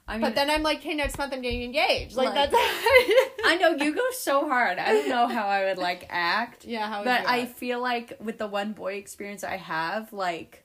I 0.08 0.12
mean, 0.12 0.20
But 0.20 0.34
then 0.36 0.50
I'm 0.50 0.62
like, 0.62 0.82
hey, 0.82 0.94
next 0.94 1.18
month 1.18 1.32
I'm 1.32 1.42
getting 1.42 1.62
engaged. 1.62 2.14
Like, 2.14 2.28
Like- 2.28 2.50
that's 2.52 2.54
I 3.44 3.58
know 3.60 3.70
you 3.84 3.94
go 3.94 4.04
so 4.12 4.46
hard. 4.48 4.78
I 4.78 4.92
don't 4.92 5.08
know 5.08 5.26
how 5.26 5.46
I 5.48 5.64
would 5.64 5.78
like 5.78 6.06
act. 6.10 6.64
yeah. 6.64 6.88
How 6.88 6.98
would 6.98 7.04
but 7.06 7.26
I 7.26 7.46
feel 7.46 7.80
like 7.80 8.12
with 8.20 8.38
the 8.38 8.46
one 8.46 8.72
boy 8.72 8.94
experience 8.94 9.42
I 9.42 9.56
have, 9.56 10.12
like 10.12 10.62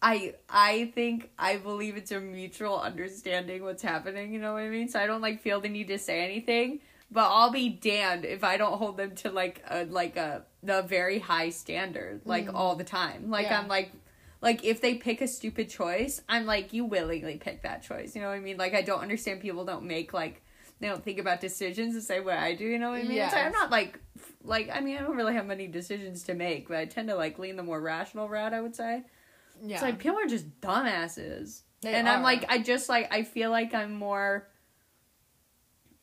I 0.00 0.34
I 0.48 0.92
think 0.94 1.30
I 1.38 1.56
believe 1.56 1.96
it's 1.96 2.12
a 2.12 2.20
mutual 2.20 2.78
understanding 2.78 3.64
what's 3.64 3.82
happening, 3.82 4.32
you 4.32 4.38
know 4.38 4.52
what 4.52 4.62
I 4.62 4.68
mean? 4.68 4.88
So 4.88 5.00
I 5.00 5.06
don't 5.06 5.20
like 5.20 5.40
feel 5.40 5.60
the 5.60 5.68
need 5.68 5.88
to 5.88 5.98
say 5.98 6.24
anything, 6.24 6.80
but 7.10 7.28
I'll 7.28 7.50
be 7.50 7.68
damned 7.68 8.24
if 8.24 8.44
I 8.44 8.56
don't 8.56 8.78
hold 8.78 8.96
them 8.96 9.16
to 9.16 9.30
like 9.30 9.62
a 9.68 9.84
like 9.86 10.16
a 10.16 10.44
the 10.62 10.82
very 10.82 11.18
high 11.18 11.50
standard 11.50 12.22
like 12.24 12.46
mm. 12.46 12.54
all 12.54 12.76
the 12.76 12.84
time. 12.84 13.28
Like 13.30 13.46
Yeah. 13.46 13.58
I'm 13.58 13.68
like 13.68 13.92
like 14.40 14.64
if 14.64 14.80
they 14.80 14.94
pick 14.94 15.20
a 15.20 15.26
stupid 15.26 15.68
choice, 15.68 16.22
I'm 16.28 16.46
like 16.46 16.72
you 16.72 16.84
willingly 16.84 17.36
pick 17.38 17.62
that 17.62 17.82
choice. 17.82 18.14
You 18.14 18.22
know 18.22 18.28
what 18.28 18.34
I 18.34 18.40
mean? 18.40 18.56
Like 18.56 18.74
I 18.74 18.82
don't 18.82 19.00
understand 19.00 19.40
people 19.40 19.64
don't 19.64 19.84
make 19.84 20.12
like 20.12 20.42
they 20.78 20.86
don't 20.86 21.02
think 21.02 21.18
about 21.18 21.40
decisions 21.40 21.94
the 21.94 22.00
same 22.00 22.24
way 22.24 22.34
I 22.34 22.54
do. 22.54 22.64
You 22.64 22.78
know 22.78 22.90
what 22.90 23.00
I 23.00 23.02
mean? 23.02 23.18
It's 23.18 23.32
like, 23.32 23.46
I'm 23.46 23.52
not 23.52 23.72
like 23.72 23.98
like 24.44 24.70
I 24.72 24.78
mean 24.78 24.96
I 24.96 25.00
don't 25.00 25.16
really 25.16 25.34
have 25.34 25.46
many 25.46 25.66
decisions 25.66 26.22
to 26.24 26.34
make, 26.34 26.68
but 26.68 26.76
I 26.76 26.84
tend 26.84 27.08
to 27.08 27.16
like 27.16 27.36
lean 27.40 27.56
the 27.56 27.64
more 27.64 27.80
rational 27.80 28.28
route. 28.28 28.54
I 28.54 28.60
would 28.60 28.76
say. 28.76 29.02
Yeah. 29.62 29.74
It's 29.74 29.82
like 29.82 29.98
people 29.98 30.18
are 30.18 30.26
just 30.26 30.60
dumbasses, 30.60 31.62
They 31.82 31.94
and 31.94 32.08
I'm 32.08 32.22
like 32.22 32.44
I 32.48 32.58
just 32.58 32.88
like 32.88 33.12
I 33.12 33.22
feel 33.22 33.50
like 33.50 33.74
I'm 33.74 33.94
more 33.94 34.48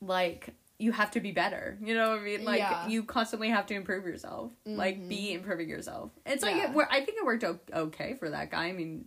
like 0.02 0.50
you 0.78 0.91
have 0.91 1.12
to 1.12 1.22
be 1.22 1.32
better. 1.32 1.78
You 1.82 1.96
know 1.96 2.10
what 2.10 2.20
I 2.20 2.24
mean? 2.24 2.44
Like 2.44 2.60
Yeah. 2.60 2.74
Mm-hmm. 2.74 2.89
you 2.89 3.04
constantly 3.04 3.50
have 3.50 3.65
to 3.68 3.74
improve 3.74 4.06
yourself. 4.06 4.52
Like 4.65 5.08
be 5.08 5.34
improving 5.34 5.70
yourself. 5.70 6.12
It's 6.26 6.44
like 6.44 6.58
Yeah. 6.58 6.72
it, 6.72 6.88
I 6.91 7.02
think 7.06 7.18
it 7.18 7.26
worked 7.26 7.44
okay 7.74 8.15
for 8.15 8.30
that 8.30 8.52
guy. 8.52 8.65
I 8.65 8.72
mean, 8.74 9.06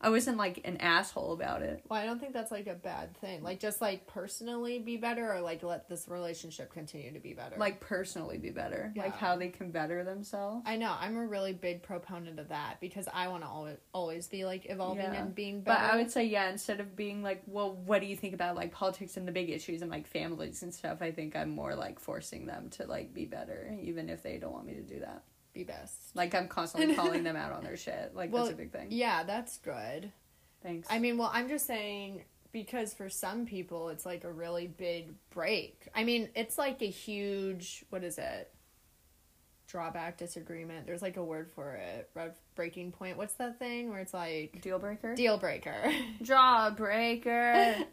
I 0.00 0.10
wasn't 0.10 0.36
like 0.36 0.60
an 0.64 0.76
asshole 0.78 1.32
about 1.32 1.62
it. 1.62 1.82
Well, 1.88 1.98
I 2.00 2.04
don't 2.06 2.18
think 2.18 2.32
that's 2.32 2.50
like 2.50 2.66
a 2.66 2.74
bad 2.74 3.16
thing. 3.18 3.42
Like, 3.42 3.60
just 3.60 3.80
like 3.80 4.06
personally 4.06 4.78
be 4.78 4.96
better, 4.96 5.32
or 5.32 5.40
like 5.40 5.62
let 5.62 5.88
this 5.88 6.06
relationship 6.08 6.72
continue 6.72 7.12
to 7.12 7.18
be 7.18 7.32
better. 7.32 7.56
Like 7.56 7.80
personally 7.80 8.38
be 8.38 8.50
better. 8.50 8.92
Yeah. 8.94 9.04
Like 9.04 9.16
how 9.16 9.36
they 9.36 9.48
can 9.48 9.70
better 9.70 10.04
themselves. 10.04 10.62
I 10.66 10.76
know 10.76 10.94
I'm 10.98 11.16
a 11.16 11.26
really 11.26 11.52
big 11.52 11.82
proponent 11.82 12.38
of 12.38 12.48
that 12.48 12.76
because 12.80 13.08
I 13.12 13.28
want 13.28 13.42
to 13.42 13.48
always 13.48 13.76
always 13.92 14.26
be 14.28 14.44
like 14.44 14.66
evolving 14.68 15.04
Yeah. 15.04 15.22
and 15.22 15.34
being 15.34 15.60
better. 15.62 15.80
But. 15.80 15.94
I 15.94 15.96
would 15.96 16.10
say, 16.10 16.24
yeah, 16.24 16.50
instead 16.50 16.80
of 16.80 16.94
being 16.94 17.22
like, 17.22 17.42
well, 17.46 17.72
what 17.72 18.00
do 18.00 18.06
you 18.06 18.16
think 18.16 18.34
about 18.34 18.56
like 18.56 18.72
politics 18.72 19.16
and 19.16 19.26
the 19.26 19.32
big 19.32 19.50
issues 19.50 19.82
and 19.82 19.90
like 19.90 20.06
families 20.06 20.62
and 20.62 20.74
stuff, 20.74 20.98
I 21.00 21.10
think 21.12 21.34
I'm 21.36 21.50
more 21.50 21.74
like 21.74 21.98
forcing 22.00 22.46
them 22.46 22.68
to 22.70 22.86
like 22.86 23.14
be 23.14 23.24
better, 23.24 23.74
even 23.82 24.08
if 24.08 24.22
they 24.22 24.38
don't 24.38 24.52
want 24.52 24.66
me 24.66 24.74
to 24.74 24.82
do 24.82 25.00
that. 25.00 25.22
Be 25.56 25.64
best. 25.64 25.94
Like 26.14 26.34
I'm 26.34 26.48
constantly 26.48 26.94
calling 26.94 27.24
them 27.24 27.36
out 27.36 27.52
on 27.52 27.64
their 27.64 27.76
shit. 27.76 28.12
Like 28.14 28.32
Well, 28.32 28.44
that's 28.44 28.54
a 28.54 28.56
big 28.56 28.72
thing. 28.72 28.88
Yeah, 28.90 29.24
that's 29.24 29.58
good. 29.58 30.12
Thanks. 30.62 30.86
I 30.90 30.98
mean, 30.98 31.18
well, 31.18 31.30
I'm 31.32 31.48
just 31.48 31.66
saying 31.66 32.24
because 32.52 32.94
for 32.94 33.08
some 33.08 33.46
people 33.46 33.88
it's 33.88 34.06
like 34.06 34.24
a 34.24 34.32
really 34.32 34.66
big 34.66 35.14
break. 35.30 35.88
I 35.94 36.04
mean, 36.04 36.28
it's 36.34 36.58
like 36.58 36.82
a 36.82 36.90
huge 36.90 37.84
what 37.90 38.04
is 38.04 38.18
it? 38.18 38.52
Drawback, 39.68 40.16
disagreement. 40.16 40.86
There's 40.86 41.02
like 41.02 41.16
a 41.16 41.24
word 41.24 41.50
for 41.50 41.74
it. 41.74 42.08
Red 42.14 42.34
breaking 42.54 42.92
point. 42.92 43.16
What's 43.16 43.34
that 43.34 43.58
thing 43.58 43.90
where 43.90 43.98
it's 43.98 44.14
like 44.14 44.60
deal 44.62 44.78
breaker. 44.78 45.14
deal 45.14 45.38
breaker? 45.38 45.92
Jawbreaker. 46.22 47.76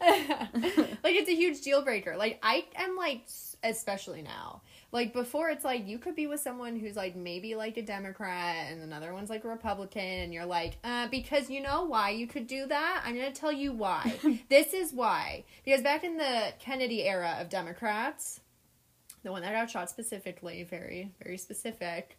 like 1.02 1.14
it's 1.14 1.28
a 1.28 1.34
huge 1.34 1.62
deal 1.62 1.82
breaker. 1.82 2.16
Like 2.16 2.38
I 2.42 2.66
am 2.76 2.96
like 2.96 3.22
especially 3.62 4.22
now. 4.22 4.62
Like 4.94 5.12
before 5.12 5.50
it's 5.50 5.64
like 5.64 5.88
you 5.88 5.98
could 5.98 6.14
be 6.14 6.28
with 6.28 6.38
someone 6.38 6.76
who's 6.76 6.94
like 6.94 7.16
maybe 7.16 7.56
like 7.56 7.76
a 7.76 7.82
Democrat 7.82 8.68
and 8.70 8.80
another 8.80 9.12
one's 9.12 9.28
like 9.28 9.42
a 9.42 9.48
Republican 9.48 10.00
and 10.00 10.32
you're 10.32 10.46
like, 10.46 10.78
uh, 10.84 11.08
because 11.08 11.50
you 11.50 11.60
know 11.60 11.82
why 11.82 12.10
you 12.10 12.28
could 12.28 12.46
do 12.46 12.64
that? 12.66 13.02
I'm 13.04 13.16
gonna 13.16 13.32
tell 13.32 13.50
you 13.50 13.72
why. 13.72 14.14
this 14.48 14.72
is 14.72 14.92
why. 14.92 15.42
Because 15.64 15.82
back 15.82 16.04
in 16.04 16.16
the 16.16 16.52
Kennedy 16.60 17.02
era 17.02 17.38
of 17.40 17.48
Democrats, 17.48 18.38
the 19.24 19.32
one 19.32 19.42
that 19.42 19.52
got 19.52 19.68
shot 19.68 19.90
specifically, 19.90 20.62
very, 20.62 21.10
very 21.20 21.38
specific, 21.38 22.16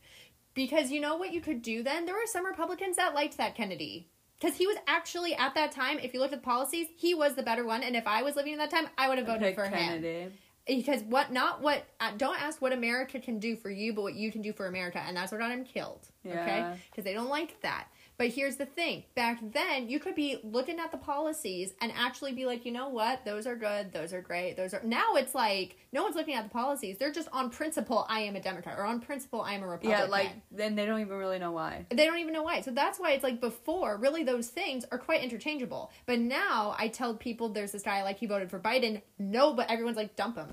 Because 0.54 0.92
you 0.92 1.00
know 1.00 1.16
what 1.16 1.32
you 1.32 1.40
could 1.40 1.62
do 1.62 1.82
then? 1.82 2.06
There 2.06 2.16
were 2.16 2.26
some 2.26 2.46
Republicans 2.46 2.98
that 2.98 3.16
liked 3.16 3.38
that 3.38 3.56
Kennedy. 3.56 4.10
Because 4.38 4.58
he 4.58 4.68
was 4.68 4.76
actually 4.86 5.34
at 5.34 5.56
that 5.56 5.72
time, 5.72 5.98
if 6.00 6.14
you 6.14 6.20
looked 6.20 6.34
at 6.34 6.42
the 6.42 6.46
policies, 6.46 6.88
he 6.98 7.14
was 7.14 7.36
the 7.36 7.44
better 7.44 7.66
one. 7.66 7.84
And 7.84 7.96
if 7.96 8.06
I 8.06 8.22
was 8.22 8.36
living 8.36 8.52
in 8.52 8.60
that 8.60 8.70
time, 8.70 8.90
I 8.98 9.08
would 9.08 9.18
have 9.18 9.28
voted 9.28 9.56
for 9.56 9.64
him. 9.64 10.34
Because 10.68 11.04
what, 11.04 11.32
not 11.32 11.62
what, 11.62 11.86
uh, 12.00 12.12
don't 12.18 12.42
ask 12.42 12.62
what 12.62 12.74
America 12.74 13.20
can 13.20 13.40
do 13.40 13.56
for 13.56 13.70
you, 13.70 13.94
but 13.94 14.02
what 14.02 14.16
you 14.16 14.32
can 14.32 14.42
do 14.42 14.52
for 14.52 14.66
America. 14.66 15.00
And 15.06 15.16
that's 15.16 15.32
what 15.32 15.40
got 15.40 15.52
him 15.52 15.64
killed. 15.64 16.08
Okay? 16.42 16.60
Because 16.90 17.04
they 17.04 17.14
don't 17.14 17.30
like 17.30 17.62
that. 17.62 17.88
But 18.18 18.30
here's 18.30 18.56
the 18.56 18.66
thing 18.66 19.04
back 19.16 19.40
then, 19.54 19.90
you 19.90 20.00
could 20.00 20.16
be 20.16 20.40
looking 20.44 20.80
at 20.80 20.92
the 20.92 20.98
policies 20.98 21.74
and 21.82 21.92
actually 21.96 22.32
be 22.32 22.46
like, 22.46 22.66
you 22.66 22.72
know 22.72 22.90
what? 22.90 23.26
Those 23.26 23.46
are 23.46 23.56
good. 23.56 23.92
Those 23.92 24.14
are 24.14 24.22
great. 24.22 24.56
Those 24.56 24.74
are. 24.74 24.82
Now 24.84 25.16
it's 25.16 25.36
like, 25.36 25.78
no 25.92 26.04
one's 26.04 26.16
looking 26.16 26.36
at 26.36 26.44
the 26.44 26.50
policies. 26.50 26.98
They're 26.98 27.12
just 27.12 27.30
on 27.34 27.50
principle, 27.50 28.06
I 28.10 28.22
am 28.22 28.36
a 28.36 28.42
Democrat, 28.42 28.78
or 28.78 28.86
on 28.86 29.02
principle, 29.02 29.42
I 29.42 29.54
am 29.54 29.64
a 29.64 29.68
Republican. 29.68 30.06
Yeah, 30.06 30.12
like 30.12 30.32
then 30.52 30.76
they 30.76 30.86
don't 30.86 31.02
even 31.02 31.18
really 31.18 31.40
know 31.40 31.52
why. 31.52 31.86
They 31.90 32.06
don't 32.06 32.20
even 32.20 32.34
know 32.34 32.44
why. 32.44 32.62
So 32.62 32.72
that's 32.72 33.00
why 33.00 33.12
it's 33.12 33.24
like 33.24 33.42
before, 33.42 33.98
really, 33.98 34.24
those 34.24 34.48
things 34.48 34.86
are 34.92 34.98
quite 34.98 35.22
interchangeable. 35.22 35.92
But 36.06 36.20
now 36.20 36.76
I 36.78 36.88
tell 36.88 37.16
people 37.16 37.50
there's 37.50 37.72
this 37.72 37.84
guy, 37.84 38.04
like, 38.04 38.20
he 38.20 38.28
voted 38.28 38.50
for 38.50 38.60
Biden. 38.60 39.02
No, 39.20 39.54
but 39.54 39.70
everyone's 39.70 39.98
like, 39.98 40.16
dump 40.16 40.38
him. 40.38 40.50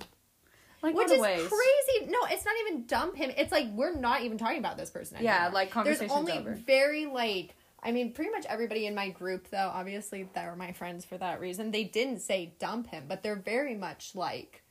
Like 0.83 0.97
Which 0.97 1.13
is 1.13 1.21
crazy. 1.21 2.11
No, 2.11 2.19
it's 2.29 2.45
not 2.45 2.55
even 2.67 2.87
dump 2.87 3.17
him. 3.17 3.31
It's 3.37 3.53
like, 3.53 3.69
we're 3.73 3.95
not 3.95 4.23
even 4.23 4.37
talking 4.37 4.59
about 4.59 4.77
this 4.77 4.91
person 4.91 5.19
anymore. 5.19 5.35
Yeah, 5.35 5.49
like, 5.49 5.73
There's 5.85 6.03
only 6.11 6.33
over. 6.33 6.55
very, 6.55 7.07
like, 7.07 7.55
I 7.83 7.93
mean, 7.93 8.13
pretty 8.13 8.33
much 8.33 8.47
everybody 8.47 8.87
in 8.87 8.95
my 8.95 9.09
group, 9.11 9.49
though, 9.51 9.71
obviously, 9.73 10.29
that 10.35 10.47
were 10.51 10.57
my 10.57 10.73
friends 10.73 11.05
for 11.05 11.17
that 11.19 11.41
reason. 11.41 11.71
They 11.71 11.85
didn't 11.85 12.21
say 12.21 12.55
dump 12.59 12.89
him, 12.89 13.05
but 13.09 13.23
they're 13.23 13.37
very 13.37 13.77
much 13.77 14.17
like, 14.17 14.65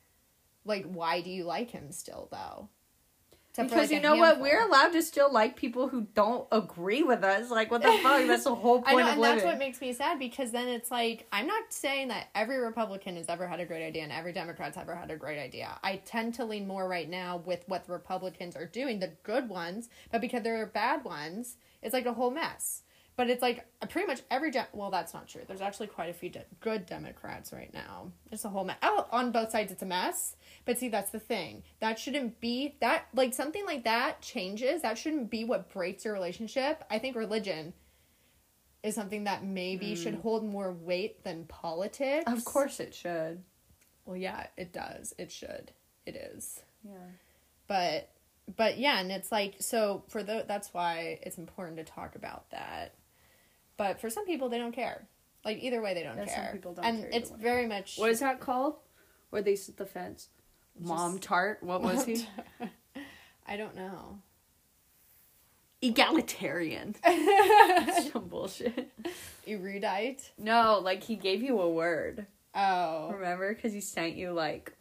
like, 0.65 0.85
why 0.85 1.21
do 1.21 1.29
you 1.29 1.45
like 1.45 1.71
him 1.71 1.91
still, 1.91 2.27
though? 2.29 2.67
Except 3.51 3.69
Because 3.69 3.89
like, 3.89 3.95
you 3.97 4.01
know 4.01 4.15
what, 4.15 4.39
we're 4.39 4.65
allowed 4.65 4.93
to 4.93 5.01
still 5.01 5.31
like 5.31 5.57
people 5.57 5.89
who 5.89 6.07
don't 6.13 6.47
agree 6.53 7.03
with 7.03 7.21
us. 7.21 7.51
Like, 7.51 7.69
what 7.69 7.81
the 7.81 7.91
fuck? 8.03 8.25
That's 8.25 8.45
the 8.45 8.55
whole 8.55 8.81
I 8.85 8.93
point 8.93 9.05
know, 9.05 9.11
of 9.11 9.15
and 9.15 9.23
that's 9.23 9.43
what 9.43 9.59
makes 9.59 9.81
me 9.81 9.91
sad 9.91 10.19
because 10.19 10.51
then 10.51 10.69
it's 10.69 10.89
like 10.89 11.27
I'm 11.33 11.47
not 11.47 11.63
saying 11.67 12.07
that 12.07 12.29
every 12.33 12.59
Republican 12.59 13.17
has 13.17 13.27
ever 13.27 13.45
had 13.45 13.59
a 13.59 13.65
great 13.65 13.85
idea 13.85 14.03
and 14.03 14.11
every 14.11 14.31
Democrat's 14.31 14.77
ever 14.77 14.95
had 14.95 15.11
a 15.11 15.17
great 15.17 15.37
idea. 15.37 15.77
I 15.83 15.97
tend 15.97 16.33
to 16.35 16.45
lean 16.45 16.65
more 16.65 16.87
right 16.87 17.09
now 17.09 17.41
with 17.45 17.65
what 17.67 17.87
the 17.87 17.91
Republicans 17.91 18.55
are 18.55 18.65
doing, 18.65 18.99
the 18.99 19.11
good 19.23 19.49
ones, 19.49 19.89
but 20.13 20.21
because 20.21 20.43
there 20.43 20.61
are 20.61 20.67
bad 20.67 21.03
ones, 21.03 21.57
it's 21.81 21.93
like 21.93 22.05
a 22.05 22.13
whole 22.13 22.31
mess. 22.31 22.83
But 23.17 23.29
it's 23.29 23.41
like 23.41 23.65
pretty 23.89 24.07
much 24.07 24.21
every 24.31 24.51
de- 24.51 24.67
well, 24.73 24.89
that's 24.89 25.13
not 25.13 25.27
true. 25.27 25.41
There's 25.47 25.61
actually 25.61 25.87
quite 25.87 26.09
a 26.09 26.13
few 26.13 26.29
de- 26.29 26.45
good 26.59 26.85
Democrats 26.85 27.51
right 27.51 27.71
now. 27.73 28.11
It's 28.31 28.45
a 28.45 28.49
whole 28.49 28.63
mess. 28.63 28.77
Oh, 28.81 29.07
on 29.11 29.31
both 29.31 29.51
sides, 29.51 29.71
it's 29.71 29.83
a 29.83 29.85
mess. 29.85 30.35
But 30.65 30.79
see, 30.79 30.87
that's 30.89 31.11
the 31.11 31.19
thing. 31.19 31.63
That 31.81 31.99
shouldn't 31.99 32.39
be 32.39 32.75
that 32.79 33.07
like 33.13 33.33
something 33.33 33.65
like 33.65 33.83
that 33.83 34.21
changes. 34.21 34.81
That 34.81 34.97
shouldn't 34.97 35.29
be 35.29 35.43
what 35.43 35.71
breaks 35.71 36.05
your 36.05 36.13
relationship. 36.13 36.83
I 36.89 36.99
think 36.99 37.15
religion 37.15 37.73
is 38.83 38.95
something 38.95 39.25
that 39.25 39.43
maybe 39.43 39.93
mm. 39.93 40.01
should 40.01 40.15
hold 40.15 40.43
more 40.43 40.71
weight 40.71 41.23
than 41.23 41.45
politics. 41.45 42.31
Of 42.31 42.45
course 42.45 42.79
it 42.79 42.95
should. 42.95 43.43
Well, 44.05 44.17
yeah, 44.17 44.47
it 44.57 44.73
does. 44.73 45.13
It 45.17 45.31
should. 45.31 45.71
It 46.05 46.15
is. 46.15 46.61
Yeah. 46.83 46.93
But 47.67 48.09
but 48.55 48.77
yeah, 48.77 48.99
and 48.99 49.11
it's 49.11 49.31
like 49.31 49.55
so 49.59 50.03
for 50.07 50.23
the 50.23 50.45
that's 50.47 50.73
why 50.73 51.19
it's 51.21 51.37
important 51.37 51.77
to 51.77 51.83
talk 51.83 52.15
about 52.15 52.49
that. 52.51 52.95
But 53.81 53.99
for 53.99 54.11
some 54.11 54.27
people 54.27 54.47
they 54.47 54.59
don't 54.59 54.73
care. 54.75 55.07
Like 55.43 55.57
either 55.63 55.81
way 55.81 55.95
they 55.95 56.03
don't 56.03 56.15
Yeah, 56.15 56.25
some 56.27 56.35
care. 56.35 56.51
people 56.53 56.73
don't 56.75 56.85
and 56.85 56.99
care 57.01 57.09
it's 57.11 57.31
way. 57.31 57.37
very 57.41 57.65
much 57.65 57.97
What 57.97 58.11
is 58.11 58.19
that 58.19 58.39
called? 58.39 58.75
Where 59.31 59.41
they 59.41 59.55
sit 59.55 59.77
the 59.77 59.87
fence? 59.87 60.29
Mom 60.79 61.17
tart? 61.17 61.63
What 61.63 61.81
was 61.81 62.05
he? 62.05 62.27
I 63.47 63.57
don't 63.57 63.75
know. 63.75 64.19
Egalitarian. 65.81 66.93
Some 68.13 68.27
bullshit. 68.27 68.91
Erudite. 69.47 70.31
No, 70.37 70.79
like 70.83 71.01
he 71.01 71.15
gave 71.15 71.41
you 71.41 71.59
a 71.59 71.67
word. 71.71 72.27
Oh. 72.53 73.09
Remember? 73.13 73.51
Because 73.51 73.73
he 73.73 73.81
sent 73.81 74.15
you 74.15 74.31
like, 74.31 74.73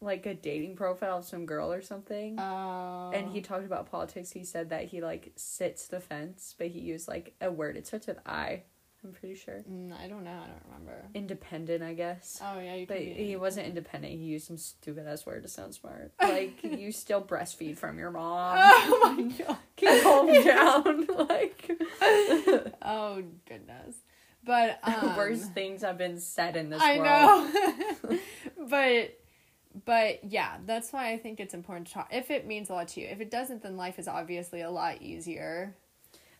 like 0.00 0.26
a 0.26 0.34
dating 0.34 0.76
profile 0.76 1.18
of 1.18 1.24
some 1.24 1.44
girl 1.46 1.72
or 1.72 1.82
something. 1.82 2.38
Oh. 2.38 3.10
and 3.14 3.30
he 3.30 3.40
talked 3.40 3.64
about 3.64 3.90
politics. 3.90 4.30
He 4.30 4.44
said 4.44 4.70
that 4.70 4.84
he 4.84 5.00
like 5.00 5.32
sits 5.36 5.86
the 5.88 6.00
fence, 6.00 6.54
but 6.56 6.68
he 6.68 6.78
used 6.80 7.08
like 7.08 7.34
a 7.40 7.50
word. 7.50 7.76
It 7.76 7.86
starts 7.86 8.06
with 8.06 8.18
I. 8.26 8.62
I'm 9.04 9.12
pretty 9.12 9.36
sure. 9.36 9.62
Mm, 9.70 9.92
I 9.96 10.08
don't 10.08 10.24
know. 10.24 10.32
I 10.32 10.46
don't 10.48 10.62
remember. 10.66 11.04
Independent, 11.14 11.84
I 11.84 11.94
guess. 11.94 12.40
Oh 12.44 12.58
yeah, 12.58 12.74
you 12.74 12.84
But 12.86 12.96
can. 12.98 13.14
he 13.14 13.36
wasn't 13.36 13.68
independent. 13.68 14.12
He 14.14 14.18
used 14.24 14.48
some 14.48 14.56
stupid 14.58 15.06
ass 15.06 15.24
word 15.24 15.42
to 15.44 15.48
sound 15.48 15.74
smart. 15.74 16.12
Like 16.20 16.62
you 16.64 16.90
still 16.92 17.22
breastfeed 17.22 17.76
from 17.76 17.98
your 17.98 18.10
mom. 18.10 18.56
Oh 18.60 19.14
my 19.16 19.22
god. 19.44 19.56
Keep 19.76 20.02
calm 20.02 20.26
down. 20.44 21.06
like 21.28 21.70
Oh 22.82 23.22
goodness. 23.48 23.96
But 24.44 24.78
um, 24.82 25.16
worst 25.16 25.52
things 25.52 25.82
have 25.82 25.98
been 25.98 26.18
said 26.18 26.56
in 26.56 26.70
this 26.70 26.80
I 26.82 26.98
world. 26.98 28.10
know. 28.10 28.18
but 28.68 29.17
but 29.84 30.24
yeah, 30.24 30.56
that's 30.64 30.92
why 30.92 31.12
I 31.12 31.18
think 31.18 31.40
it's 31.40 31.54
important 31.54 31.88
to 31.88 31.94
talk. 31.94 32.08
If 32.12 32.30
it 32.30 32.46
means 32.46 32.70
a 32.70 32.74
lot 32.74 32.88
to 32.88 33.00
you, 33.00 33.06
if 33.08 33.20
it 33.20 33.30
doesn't, 33.30 33.62
then 33.62 33.76
life 33.76 33.98
is 33.98 34.08
obviously 34.08 34.62
a 34.62 34.70
lot 34.70 35.02
easier. 35.02 35.76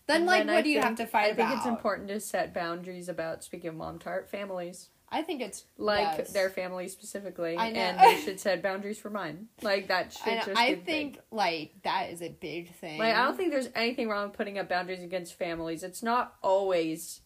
Then 0.07 0.19
And 0.19 0.27
like, 0.27 0.41
then 0.41 0.47
what 0.55 0.57
I 0.57 0.63
do 0.63 0.71
you 0.71 0.81
have 0.81 0.97
to 0.97 1.07
fight 1.07 1.25
I 1.25 1.29
about? 1.29 1.49
think 1.49 1.59
it's 1.59 1.67
important 1.67 2.09
to 2.09 2.21
set 2.21 2.55
boundaries 2.55 3.09
about 3.09 3.45
speaking 3.45 3.69
of 3.69 3.77
mom 3.77 3.99
tart 3.99 4.31
families. 4.31 4.89
I 5.11 5.23
think 5.23 5.41
it's 5.41 5.65
Like 5.77 6.19
yes. 6.19 6.33
their 6.33 6.51
family 6.51 6.89
specifically. 6.89 7.57
I 7.57 7.71
know. 7.71 7.81
And 7.81 7.99
they 7.99 8.21
should 8.25 8.41
set 8.41 8.63
boundaries 8.63 8.99
for 8.99 9.11
mine. 9.11 9.49
Like 9.63 9.89
that 9.89 10.13
should 10.13 10.33
I, 10.33 10.37
just 10.45 10.51
I 10.61 10.69
be 10.69 10.75
the 10.75 10.81
thing. 10.81 10.85
think 11.13 11.21
like 11.31 11.73
that 11.85 12.11
is 12.11 12.23
a 12.23 12.29
big 12.29 12.75
thing. 12.75 12.99
Like 12.99 13.15
I 13.15 13.25
don't 13.25 13.37
think 13.37 13.53
there's 13.53 13.69
anything 13.75 14.09
wrong 14.09 14.29
with 14.29 14.37
putting 14.37 14.59
up 14.59 14.69
boundaries 14.69 15.03
against 15.03 15.35
families. 15.35 15.83
It's 15.83 16.03
not 16.03 16.35
always 16.43 17.21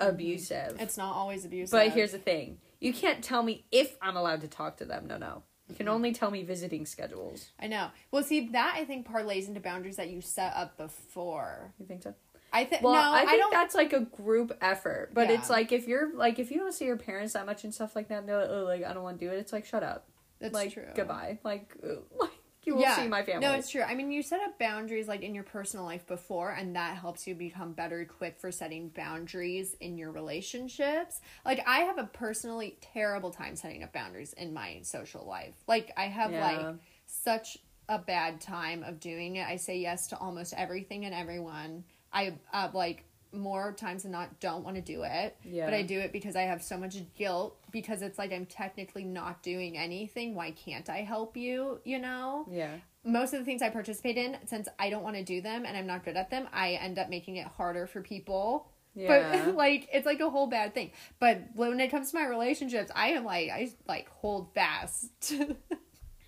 mm-hmm. 0.00 0.10
abusive. 0.10 0.76
it's 0.80 0.96
not 0.96 1.14
always 1.14 1.44
abusive. 1.44 1.72
but 1.72 1.90
here's 1.92 2.12
the 2.12 2.18
thing. 2.18 2.58
You 2.82 2.92
can't 2.92 3.22
tell 3.22 3.42
me 3.42 3.64
if 3.72 3.96
I'm 4.02 4.16
allowed 4.16 4.40
to 4.42 4.48
talk 4.48 4.76
to 4.78 4.84
them. 4.84 5.06
No, 5.06 5.16
no. 5.16 5.42
You 5.68 5.74
Mm-hmm. 5.74 5.76
can 5.76 5.88
only 5.88 6.12
tell 6.12 6.30
me 6.30 6.42
visiting 6.42 6.84
schedules. 6.86 7.50
I 7.58 7.68
know. 7.68 7.88
Well, 8.10 8.22
see 8.24 8.48
that 8.48 8.74
I 8.76 8.84
think 8.84 9.06
parlays 9.08 9.46
into 9.46 9.60
boundaries 9.60 9.96
that 9.96 10.10
you 10.10 10.20
set 10.20 10.52
up 10.56 10.76
before. 10.76 11.72
You 11.78 11.86
think 11.86 12.02
so? 12.02 12.14
I 12.52 12.64
think 12.64 12.82
Well, 12.82 12.92
no, 12.94 12.98
I 13.00 13.20
I, 13.22 13.26
think 13.26 13.40
don't. 13.40 13.52
that's 13.52 13.74
like 13.74 13.92
a 13.92 14.00
group 14.00 14.56
effort. 14.60 15.10
But 15.14 15.28
Yeah. 15.28 15.36
it's 15.36 15.48
like 15.48 15.70
if 15.72 15.86
you're 15.86 16.12
like 16.14 16.38
if 16.40 16.50
you 16.50 16.58
don't 16.58 16.72
see 16.72 16.84
your 16.84 16.96
parents 16.98 17.32
that 17.34 17.46
much 17.46 17.62
and 17.64 17.72
stuff 17.72 17.94
like 17.96 18.08
that, 18.08 18.18
and 18.18 18.28
they're 18.28 18.40
like, 18.40 18.50
oh, 18.50 18.64
like 18.64 18.84
I 18.84 18.92
don't 18.92 19.04
want 19.04 19.20
to 19.20 19.24
do 19.24 19.32
it. 19.32 19.36
It's 19.38 19.52
like 19.52 19.64
shut 19.64 19.82
up. 19.84 20.08
That's 20.40 20.52
like 20.52 20.72
true. 20.74 20.84
goodbye. 20.94 21.38
Like 21.44 21.72
like 22.18 22.30
you 22.64 22.76
will 22.76 22.86
see 22.94 23.08
my 23.08 23.22
family. 23.22 23.46
No, 23.46 23.54
it's 23.54 23.70
true. 23.70 23.82
I 23.82 23.94
mean, 23.94 24.12
you 24.12 24.22
set 24.22 24.40
up 24.40 24.58
boundaries 24.58 25.08
like 25.08 25.22
in 25.22 25.34
your 25.34 25.44
personal 25.44 25.84
life 25.84 26.06
before, 26.06 26.52
and 26.52 26.76
that 26.76 26.96
helps 26.96 27.26
you 27.26 27.34
become 27.34 27.72
better 27.72 28.00
equipped 28.00 28.40
for 28.40 28.52
setting 28.52 28.88
boundaries 28.88 29.74
in 29.80 29.98
your 29.98 30.12
relationships. 30.12 31.20
Like, 31.44 31.62
I 31.66 31.80
have 31.80 31.98
a 31.98 32.04
personally 32.04 32.78
terrible 32.80 33.30
time 33.30 33.56
setting 33.56 33.82
up 33.82 33.92
boundaries 33.92 34.32
in 34.34 34.52
my 34.54 34.80
social 34.82 35.26
life. 35.26 35.54
Like, 35.66 35.92
I 35.96 36.04
have 36.04 36.30
Yeah. 36.30 36.40
like 36.40 36.76
such 37.06 37.58
a 37.88 37.98
bad 37.98 38.40
time 38.40 38.82
of 38.84 39.00
doing 39.00 39.36
it. 39.36 39.46
I 39.46 39.56
say 39.56 39.78
yes 39.78 40.06
to 40.08 40.18
almost 40.18 40.54
everything 40.56 41.04
and 41.04 41.14
everyone. 41.14 41.84
I 42.12 42.38
uh, 42.52 42.68
like 42.72 43.04
more 43.32 43.72
times 43.72 44.02
than 44.02 44.12
not 44.12 44.40
don't 44.40 44.64
want 44.64 44.76
to 44.76 44.82
do 44.82 45.02
it. 45.04 45.36
Yeah. 45.44 45.64
But 45.66 45.74
I 45.74 45.82
do 45.82 45.98
it 46.00 46.12
because 46.12 46.36
I 46.36 46.42
have 46.42 46.62
so 46.62 46.76
much 46.76 46.96
guilt 47.16 47.58
because 47.70 48.02
it's 48.02 48.18
like 48.18 48.32
I'm 48.32 48.46
technically 48.46 49.04
not 49.04 49.42
doing 49.42 49.76
anything. 49.78 50.34
Why 50.34 50.50
can't 50.52 50.88
I 50.88 50.98
help 50.98 51.36
you? 51.36 51.80
You 51.84 51.98
know? 51.98 52.46
yeah. 52.50 52.76
most 53.04 53.32
of 53.32 53.40
the 53.40 53.44
things 53.44 53.62
I 53.62 53.70
participate 53.70 54.16
in, 54.16 54.36
since 54.46 54.68
I 54.78 54.90
don't 54.90 55.02
want 55.02 55.16
to 55.16 55.24
do 55.24 55.40
them 55.40 55.64
and 55.66 55.76
I'm 55.76 55.86
not 55.86 56.04
good 56.04 56.16
at 56.16 56.30
them, 56.30 56.48
I 56.52 56.72
end 56.72 56.98
up 56.98 57.08
making 57.08 57.36
it 57.36 57.46
harder 57.46 57.86
for 57.86 58.00
people. 58.02 58.68
Yeah. 58.94 59.42
But 59.44 59.54
like 59.56 59.88
it's 59.92 60.06
like 60.06 60.20
a 60.20 60.30
whole 60.30 60.46
bad 60.46 60.74
thing. 60.74 60.92
But 61.18 61.42
when 61.54 61.80
it 61.80 61.90
comes 61.90 62.10
to 62.10 62.16
my 62.16 62.26
relationships, 62.26 62.90
I 62.94 63.08
am 63.08 63.24
like 63.24 63.50
I 63.50 63.70
like 63.88 64.08
hold 64.10 64.52
fast 64.54 65.34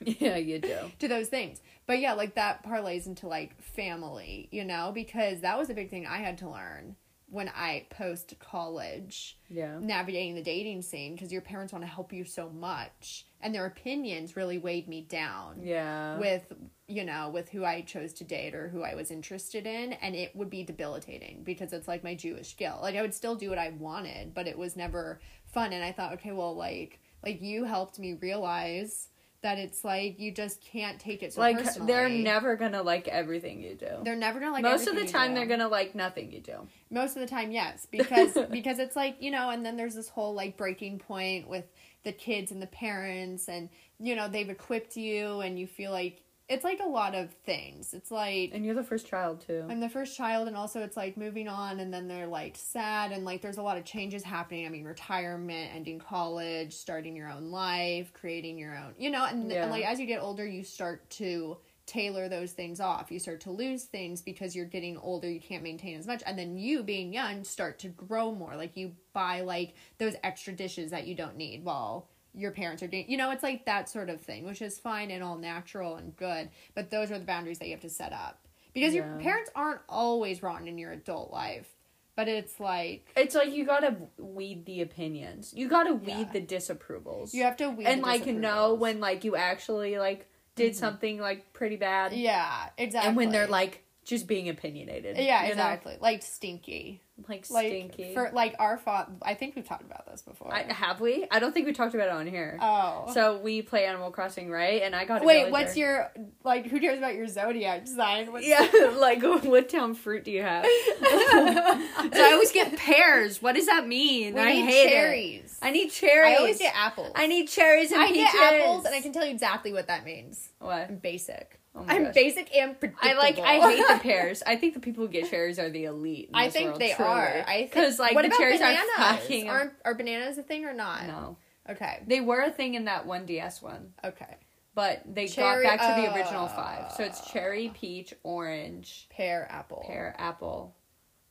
yeah, 0.20 0.36
you 0.36 0.58
do. 0.58 0.76
to 0.98 1.08
those 1.08 1.28
things. 1.28 1.60
But 1.86 1.98
yeah, 2.00 2.14
like 2.14 2.34
that 2.36 2.64
parlays 2.64 3.06
into 3.06 3.26
like 3.28 3.60
family, 3.62 4.48
you 4.50 4.64
know, 4.64 4.90
because 4.94 5.40
that 5.40 5.58
was 5.58 5.70
a 5.70 5.74
big 5.74 5.90
thing 5.90 6.06
I 6.06 6.18
had 6.18 6.38
to 6.38 6.48
learn 6.48 6.96
when 7.30 7.48
I 7.48 7.86
post 7.90 8.34
college 8.38 9.38
Yeah. 9.48 9.78
navigating 9.80 10.34
the 10.36 10.42
dating 10.42 10.82
scene 10.82 11.14
because 11.14 11.32
your 11.32 11.40
parents 11.40 11.72
want 11.72 11.82
to 11.84 11.90
help 11.90 12.12
you 12.12 12.24
so 12.24 12.48
much 12.50 13.26
and 13.40 13.52
their 13.54 13.66
opinions 13.66 14.36
really 14.36 14.58
weighed 14.58 14.86
me 14.88 15.00
down 15.00 15.60
Yeah. 15.62 16.18
with 16.18 16.52
you 16.86 17.02
know 17.02 17.30
with 17.30 17.48
who 17.48 17.64
i 17.64 17.80
chose 17.80 18.12
to 18.12 18.24
date 18.24 18.54
or 18.54 18.68
who 18.68 18.82
i 18.82 18.94
was 18.94 19.10
interested 19.10 19.66
in 19.66 19.94
and 19.94 20.14
it 20.14 20.36
would 20.36 20.50
be 20.50 20.62
debilitating 20.62 21.42
because 21.42 21.72
it's 21.72 21.88
like 21.88 22.04
my 22.04 22.14
jewish 22.14 22.56
guilt 22.58 22.82
like 22.82 22.94
i 22.94 23.00
would 23.00 23.14
still 23.14 23.34
do 23.34 23.48
what 23.48 23.56
i 23.58 23.70
wanted 23.70 24.34
but 24.34 24.46
it 24.46 24.56
was 24.58 24.76
never 24.76 25.18
fun 25.46 25.72
and 25.72 25.82
i 25.82 25.90
thought 25.90 26.12
okay 26.12 26.30
well 26.32 26.54
like 26.54 27.00
like 27.24 27.40
you 27.40 27.64
helped 27.64 27.98
me 27.98 28.12
realize 28.20 29.08
that 29.44 29.58
it's 29.58 29.84
like 29.84 30.18
you 30.18 30.32
just 30.32 30.62
can't 30.62 30.98
take 30.98 31.22
it 31.22 31.34
so 31.34 31.40
like 31.42 31.58
personally. 31.58 31.92
they're 31.92 32.08
never 32.08 32.56
gonna 32.56 32.82
like 32.82 33.06
everything 33.08 33.62
you 33.62 33.74
do. 33.74 33.88
they're 34.02 34.16
never 34.16 34.40
gonna 34.40 34.52
like 34.52 34.62
Most 34.62 34.88
of 34.88 34.96
the 34.96 35.06
time, 35.06 35.34
they're 35.34 35.44
gonna 35.46 35.68
like 35.68 35.94
nothing 35.94 36.32
you 36.32 36.40
do. 36.40 36.66
Most 36.90 37.14
of 37.14 37.20
the 37.20 37.28
time, 37.28 37.52
yes, 37.52 37.86
because 37.90 38.38
because 38.50 38.78
it's 38.78 38.96
like 38.96 39.16
you 39.20 39.30
know, 39.30 39.50
and 39.50 39.64
then 39.64 39.76
there's 39.76 39.94
this 39.94 40.08
whole 40.08 40.32
like 40.34 40.56
breaking 40.56 40.98
point 40.98 41.46
with 41.46 41.66
the 42.04 42.12
kids 42.12 42.52
and 42.52 42.62
the 42.62 42.66
parents, 42.66 43.48
and 43.48 43.68
you 44.00 44.16
know 44.16 44.28
they've 44.28 44.48
equipped 44.48 44.96
you, 44.96 45.40
and 45.40 45.58
you 45.58 45.66
feel 45.66 45.92
like 45.92 46.22
it's 46.48 46.64
like 46.64 46.80
a 46.80 46.88
lot 46.88 47.14
of 47.14 47.32
things. 47.46 47.94
It's 47.94 48.10
like 48.10 48.50
And 48.52 48.64
you're 48.64 48.74
the 48.74 48.82
first 48.82 49.06
child 49.06 49.40
too. 49.40 49.64
I'm 49.68 49.80
the 49.80 49.88
first 49.88 50.16
child, 50.16 50.46
and 50.48 50.56
also 50.56 50.82
it's 50.82 50.96
like 50.96 51.16
moving 51.16 51.48
on, 51.48 51.80
and 51.80 51.92
then 51.92 52.06
they're 52.08 52.26
like 52.26 52.56
sad, 52.56 53.12
and 53.12 53.24
like 53.24 53.40
there's 53.40 53.56
a 53.58 53.62
lot 53.62 53.78
of 53.78 53.84
changes 53.84 54.22
happening. 54.22 54.66
I 54.66 54.68
mean, 54.68 54.84
retirement, 54.84 55.70
ending 55.74 55.98
college, 55.98 56.74
starting 56.74 57.16
your 57.16 57.30
own 57.30 57.50
life, 57.50 58.12
creating 58.12 58.58
your 58.58 58.76
own, 58.76 58.94
you 58.98 59.10
know, 59.10 59.24
and, 59.24 59.50
Yeah. 59.50 59.62
and 59.62 59.70
like 59.70 59.84
as 59.84 59.98
you 59.98 60.06
get 60.06 60.20
older, 60.20 60.46
you 60.46 60.62
start 60.64 61.08
to 61.10 61.56
tailor 61.86 62.30
those 62.30 62.52
things 62.52 62.80
off. 62.80 63.10
You 63.12 63.18
start 63.18 63.40
to 63.42 63.50
lose 63.50 63.84
things 63.84 64.22
because 64.22 64.56
you're 64.56 64.64
getting 64.64 64.96
older, 64.96 65.30
you 65.30 65.40
can't 65.40 65.62
maintain 65.62 65.98
as 65.98 66.06
much, 66.06 66.22
and 66.26 66.38
then 66.38 66.56
you 66.56 66.82
being 66.82 67.12
young 67.12 67.44
start 67.44 67.78
to 67.80 67.88
grow 67.88 68.32
more. 68.32 68.56
Like 68.56 68.76
you 68.76 68.92
buy 69.12 69.42
like 69.42 69.74
those 69.98 70.14
extra 70.22 70.52
dishes 70.52 70.90
that 70.92 71.06
you 71.06 71.14
don't 71.14 71.36
need 71.36 71.64
while 71.64 72.08
your 72.36 72.50
parents 72.50 72.82
are 72.82 72.86
doing 72.88 73.04
you 73.08 73.16
know 73.16 73.30
it's 73.30 73.42
like 73.42 73.64
that 73.66 73.88
sort 73.88 74.10
of 74.10 74.20
thing 74.20 74.44
which 74.44 74.60
is 74.60 74.78
fine 74.78 75.10
and 75.10 75.22
all 75.22 75.38
natural 75.38 75.96
and 75.96 76.16
good 76.16 76.48
but 76.74 76.90
those 76.90 77.10
are 77.10 77.18
the 77.18 77.24
boundaries 77.24 77.58
that 77.58 77.66
you 77.66 77.72
have 77.72 77.80
to 77.80 77.88
set 77.90 78.12
up 78.12 78.40
because 78.72 78.92
your 78.94 79.04
parents 79.20 79.50
aren't 79.54 79.80
always 79.88 80.42
wrong 80.42 80.66
in 80.66 80.76
your 80.78 80.92
adult 80.92 81.32
life 81.32 81.68
but 82.16 82.28
it's 82.28 82.60
like 82.60 83.12
It's 83.16 83.34
like 83.34 83.52
you 83.52 83.64
gotta 83.66 83.96
weed 84.18 84.66
the 84.66 84.82
opinions. 84.82 85.52
You 85.54 85.68
gotta 85.68 85.94
weed 85.94 86.28
Yeah. 86.32 86.32
the 86.32 86.40
disapprovals. 86.42 87.34
you 87.34 87.42
have 87.42 87.56
to 87.56 87.70
weed 87.70 87.86
and 87.86 88.02
like 88.02 88.26
know 88.26 88.74
when 88.74 89.00
like 89.00 89.24
you 89.24 89.34
actually 89.36 89.98
like 89.98 90.28
did 90.54 90.72
mm-hmm. 90.72 90.78
something 90.78 91.18
like 91.18 91.52
pretty 91.52 91.76
bad. 91.76 92.12
yeah 92.12 92.68
exactly 92.78 93.08
And 93.08 93.16
when 93.16 93.30
they're 93.30 93.48
like 93.48 93.84
just 94.04 94.26
being 94.26 94.48
opinionated. 94.48 95.16
yeah 95.16 95.42
you 95.42 95.46
know? 95.48 95.52
exactly 95.52 95.96
like 96.00 96.22
stinky 96.22 97.00
Like 97.28 97.48
like 97.50 97.66
stinky. 97.68 98.12
for 98.14 98.30
like 98.32 98.54
our 98.58 98.76
father 98.76 99.12
i 99.22 99.34
think 99.34 99.56
we've 99.56 99.64
talked 99.66 99.82
about 99.84 100.06
this 100.06 100.22
before 100.22 100.52
I, 100.54 100.62
have 100.72 101.00
we? 101.00 101.26
I 101.30 101.38
don't 101.38 101.52
think 101.54 101.66
we 101.66 101.72
talked 101.72 101.94
about 101.94 102.08
it 102.08 102.12
on 102.12 102.26
here. 102.26 102.58
oh 102.60 103.10
So 103.14 103.38
we 103.38 103.62
play 103.62 103.86
Animal 103.86 104.10
Crossing, 104.10 104.50
right? 104.50 104.82
And 104.82 104.94
I 104.94 105.04
got 105.04 105.24
wait 105.24 105.50
what's 105.50 105.76
your 105.76 106.10
like 106.44 106.66
who 106.66 106.78
cares 106.80 106.98
about 106.98 107.14
your 107.14 107.26
zodiac 107.26 107.86
sign 107.86 108.30
What's- 108.32 108.46
Yeah, 108.46 108.66
like 108.98 109.22
what 109.22 109.68
town 109.68 109.94
fruit 109.94 110.24
do 110.24 110.30
you 110.30 110.42
have? 110.42 110.64
so 111.00 112.22
I 112.22 112.30
always 112.32 112.52
get 112.52 112.76
pears. 112.76 113.40
What 113.42 113.54
does 113.54 113.66
that 113.66 113.86
mean? 113.86 114.34
we 114.34 114.40
I 114.40 114.52
need 114.52 114.64
hate 114.66 114.86
it. 114.86 114.90
cherries 114.90 115.58
I 115.62 115.70
need 115.70 115.90
cherries. 115.90 116.36
I 116.36 116.40
always 116.40 116.58
get 116.58 116.74
apples 116.76 117.12
I 117.14 117.26
need 117.26 117.48
cherries 117.48 117.90
and 117.90 118.00
I 118.00 118.08
peaches. 118.08 118.32
get 118.32 118.52
apples, 118.54 118.84
and 118.84 118.94
I 118.94 119.00
can 119.00 119.12
tell 119.12 119.24
you 119.24 119.30
exactly 119.32 119.72
what 119.72 119.86
that 119.86 120.04
means. 120.04 120.48
What? 120.58 120.88
I'm 120.90 120.96
basic. 120.96 121.60
Oh 121.76 121.82
my 121.82 121.92
I'm 121.94 122.04
gosh. 122.04 122.14
basic 122.14 122.54
and 122.54 122.78
predictable. 122.78 123.10
I 123.10 123.14
like. 123.14 123.38
I 123.38 123.58
hate 123.72 123.84
the 123.88 123.98
pears. 124.02 124.42
I 124.46 124.56
think 124.56 124.74
the 124.74 124.80
people 124.80 125.04
who 125.06 125.12
get 125.12 125.28
cherries 125.28 125.58
are 125.58 125.70
the 125.70 125.84
elite. 125.86 126.28
in 126.28 126.34
I 126.36 126.48
think 126.48 126.68
world, 126.68 126.80
they 126.80 126.92
truly. 126.92 127.10
are. 127.10 127.44
I 127.48 127.62
because 127.64 127.98
like 127.98 128.14
what 128.14 128.22
the 128.22 128.28
about 128.28 128.38
cherries 128.38 128.60
bananas? 128.60 128.84
are 128.98 129.14
fucking. 129.16 129.50
Aren't 129.50 129.72
are 129.84 129.94
bananas 129.94 130.38
a 130.38 130.42
thing 130.44 130.64
or 130.66 130.72
not? 130.72 131.06
no, 131.06 131.36
Okay. 131.68 132.02
they 132.06 132.20
were 132.20 132.42
a 132.42 132.50
thing 132.50 132.74
in 132.74 132.84
that 132.84 133.06
one 133.06 133.26
DS 133.26 133.60
one, 133.60 133.92
Okay. 134.04 134.36
but 134.76 135.02
they 135.04 135.26
Cherry- 135.26 135.64
got 135.64 135.78
back 135.78 135.96
to 135.96 136.00
the 136.02 136.08
uh, 136.12 136.14
original 136.14 136.46
five. 136.46 136.92
So 136.92 137.02
it's 137.02 137.28
cherry, 137.32 137.72
peach, 137.74 138.14
orange, 138.22 139.08
Pear, 139.10 139.48
apple, 139.50 139.82
pear, 139.84 140.14
apple, 140.16 140.76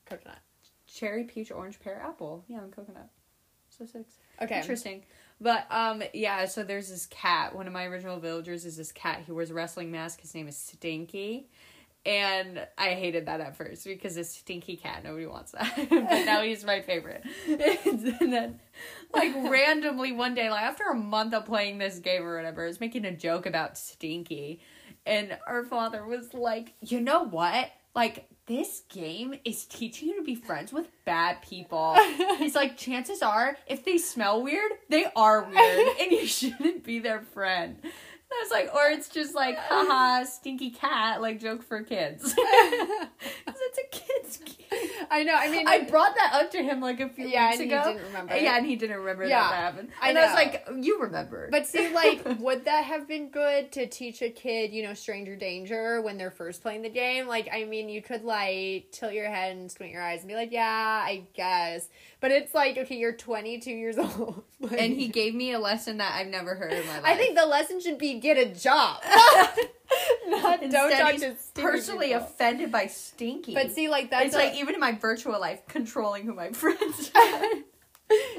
coconut. 0.05 0.39
cherry, 0.87 1.23
peach, 1.23 1.51
orange, 1.51 1.79
pear, 1.79 2.01
apple. 2.05 2.43
Yeah, 2.49 2.63
and 2.63 2.71
coconut. 2.75 3.07
So 3.69 3.85
six. 3.85 4.15
Okay. 4.41 4.59
Interesting. 4.59 5.03
But 5.43 5.67
um 5.69 6.01
yeah, 6.13 6.45
so 6.45 6.63
there's 6.63 6.89
this 6.89 7.05
cat. 7.05 7.53
One 7.53 7.67
of 7.67 7.73
my 7.73 7.83
original 7.85 8.19
villagers 8.19 8.65
is 8.65 8.77
this 8.77 8.91
cat. 8.91 9.23
He 9.25 9.31
wears 9.31 9.51
a 9.51 9.53
wrestling 9.53 9.91
mask. 9.91 10.21
His 10.21 10.33
name 10.33 10.47
is 10.47 10.57
Stinky. 10.57 11.49
And 12.05 12.65
I 12.77 12.89
hated 12.89 13.27
that 13.27 13.39
at 13.39 13.55
first 13.55 13.85
because 13.85 14.17
a 14.17 14.25
stinky 14.25 14.75
cat, 14.75 15.05
nobody 15.05 15.25
wants 15.25 15.53
that. 15.53 15.73
but 15.89 16.25
now 16.25 16.41
he's 16.41 16.65
my 16.65 16.81
favorite. 16.81 17.23
and 17.47 18.33
then 18.33 18.59
like 19.13 19.33
randomly 19.49 20.11
one 20.11 20.35
day, 20.35 20.49
like 20.49 20.63
after 20.63 20.83
a 20.91 20.95
month 20.95 21.33
of 21.33 21.45
playing 21.45 21.77
this 21.77 21.99
game 21.99 22.23
or 22.23 22.35
whatever, 22.35 22.63
I 22.63 22.67
was 22.67 22.81
making 22.81 23.05
a 23.05 23.15
joke 23.15 23.45
about 23.45 23.77
Stinky. 23.77 24.59
And 25.05 25.37
our 25.47 25.63
father 25.63 26.05
was 26.05 26.33
like, 26.33 26.73
you 26.81 26.99
know 26.99 27.23
what? 27.23 27.71
Like 27.95 28.27
this 28.45 28.83
game 28.89 29.35
is 29.45 29.65
teaching 29.65 30.09
you 30.09 30.17
to 30.17 30.23
be 30.23 30.35
friends 30.35 30.73
with 30.73 30.87
bad 31.05 31.41
people. 31.41 31.95
He's 32.37 32.55
like, 32.55 32.77
chances 32.77 33.21
are, 33.21 33.55
if 33.67 33.85
they 33.85 33.97
smell 33.97 34.43
weird, 34.43 34.71
they 34.89 35.05
are 35.15 35.43
weird, 35.43 35.97
and 36.01 36.11
you 36.11 36.27
shouldn't 36.27 36.83
be 36.83 36.99
their 36.99 37.21
friend. 37.21 37.77
And 37.81 37.91
I 37.91 38.43
was 38.43 38.51
like, 38.51 38.73
or 38.73 38.89
it's 38.89 39.09
just 39.09 39.33
like, 39.33 39.57
haha, 39.57 40.25
stinky 40.25 40.71
cat, 40.71 41.21
like 41.21 41.39
joke 41.39 41.63
for 41.63 41.83
kids. 41.83 42.33
it's 42.37 43.79
a 43.79 43.87
kid's 43.91 44.37
game. 44.37 44.62
I 45.09 45.23
know. 45.23 45.33
I 45.35 45.49
mean, 45.49 45.67
I 45.67 45.81
brought 45.81 46.15
that 46.15 46.31
up 46.33 46.51
to 46.51 46.63
him 46.63 46.81
like 46.81 46.99
a 46.99 47.09
few 47.09 47.27
Yeah, 47.27 47.49
weeks 47.49 47.59
and 47.61 47.69
he 47.71 47.75
ago. 47.77 47.83
didn't 47.93 48.05
remember. 48.07 48.35
Yeah, 48.35 48.57
and 48.57 48.65
he 48.65 48.75
didn't 48.75 48.97
remember 48.97 49.23
Yeah, 49.25 49.41
that, 49.41 49.49
that 49.51 49.55
happened. 49.55 49.89
I 50.01 50.09
And 50.09 50.17
I, 50.19 50.25
was 50.25 50.33
like, 50.33 50.67
you 50.85 51.01
remember. 51.01 51.47
But 51.51 51.67
see, 51.67 51.93
like, 51.93 52.21
would 52.39 52.65
that 52.65 52.85
have 52.85 53.07
been 53.07 53.29
good 53.29 53.71
to 53.73 53.87
teach 53.87 54.21
a 54.21 54.29
kid, 54.29 54.71
you 54.71 54.83
know, 54.83 54.93
stranger 54.93 55.35
danger 55.35 56.01
when 56.01 56.17
they're 56.17 56.31
first 56.31 56.61
playing 56.61 56.81
the 56.81 56.89
game? 56.89 57.27
Like, 57.27 57.49
I 57.51 57.65
mean, 57.65 57.89
you 57.89 58.01
could 58.01 58.23
like 58.23 58.91
tilt 58.91 59.13
your 59.13 59.29
head 59.29 59.55
and 59.55 59.71
squint 59.71 59.91
your 59.93 60.01
eyes 60.01 60.19
and 60.19 60.27
be 60.29 60.35
like, 60.35 60.51
"Yeah, 60.51 60.65
I 61.05 61.23
guess." 61.33 61.87
But 62.19 62.31
it's 62.31 62.53
like, 62.53 62.77
okay, 62.77 62.95
you're 62.97 63.13
22 63.13 63.71
years 63.71 63.97
old, 63.99 64.43
Like, 64.59 64.79
and 64.79 64.93
he 64.93 65.07
gave 65.09 65.35
me 65.35 65.51
a 65.53 65.59
lesson 65.59 65.97
that 65.97 66.13
I've 66.15 66.27
never 66.27 66.55
heard 66.55 66.71
in 66.73 66.85
my 66.87 66.95
life. 66.99 67.03
I 67.05 67.15
think 67.15 67.35
the 67.37 67.45
lesson 67.45 67.79
should 67.81 67.97
be 67.97 68.19
get 68.19 68.37
a 68.37 68.45
job. 68.45 69.01
Not 70.27 70.61
don't 70.69 70.91
talk 70.91 71.15
to 71.17 71.35
personally 71.55 72.07
people. 72.07 72.23
offended 72.23 72.71
by 72.71 72.87
stinky. 72.87 73.53
But 73.53 73.71
see, 73.71 73.89
like 73.89 74.09
that's 74.09 74.27
it's 74.27 74.35
a- 74.35 74.39
like 74.39 74.55
even 74.55 74.73
in 74.73 74.79
my 74.79 74.93
virtual 74.93 75.39
life, 75.39 75.61
controlling 75.67 76.23
who 76.25 76.33
my 76.33 76.51
friends 76.53 77.11
are. 77.15 77.41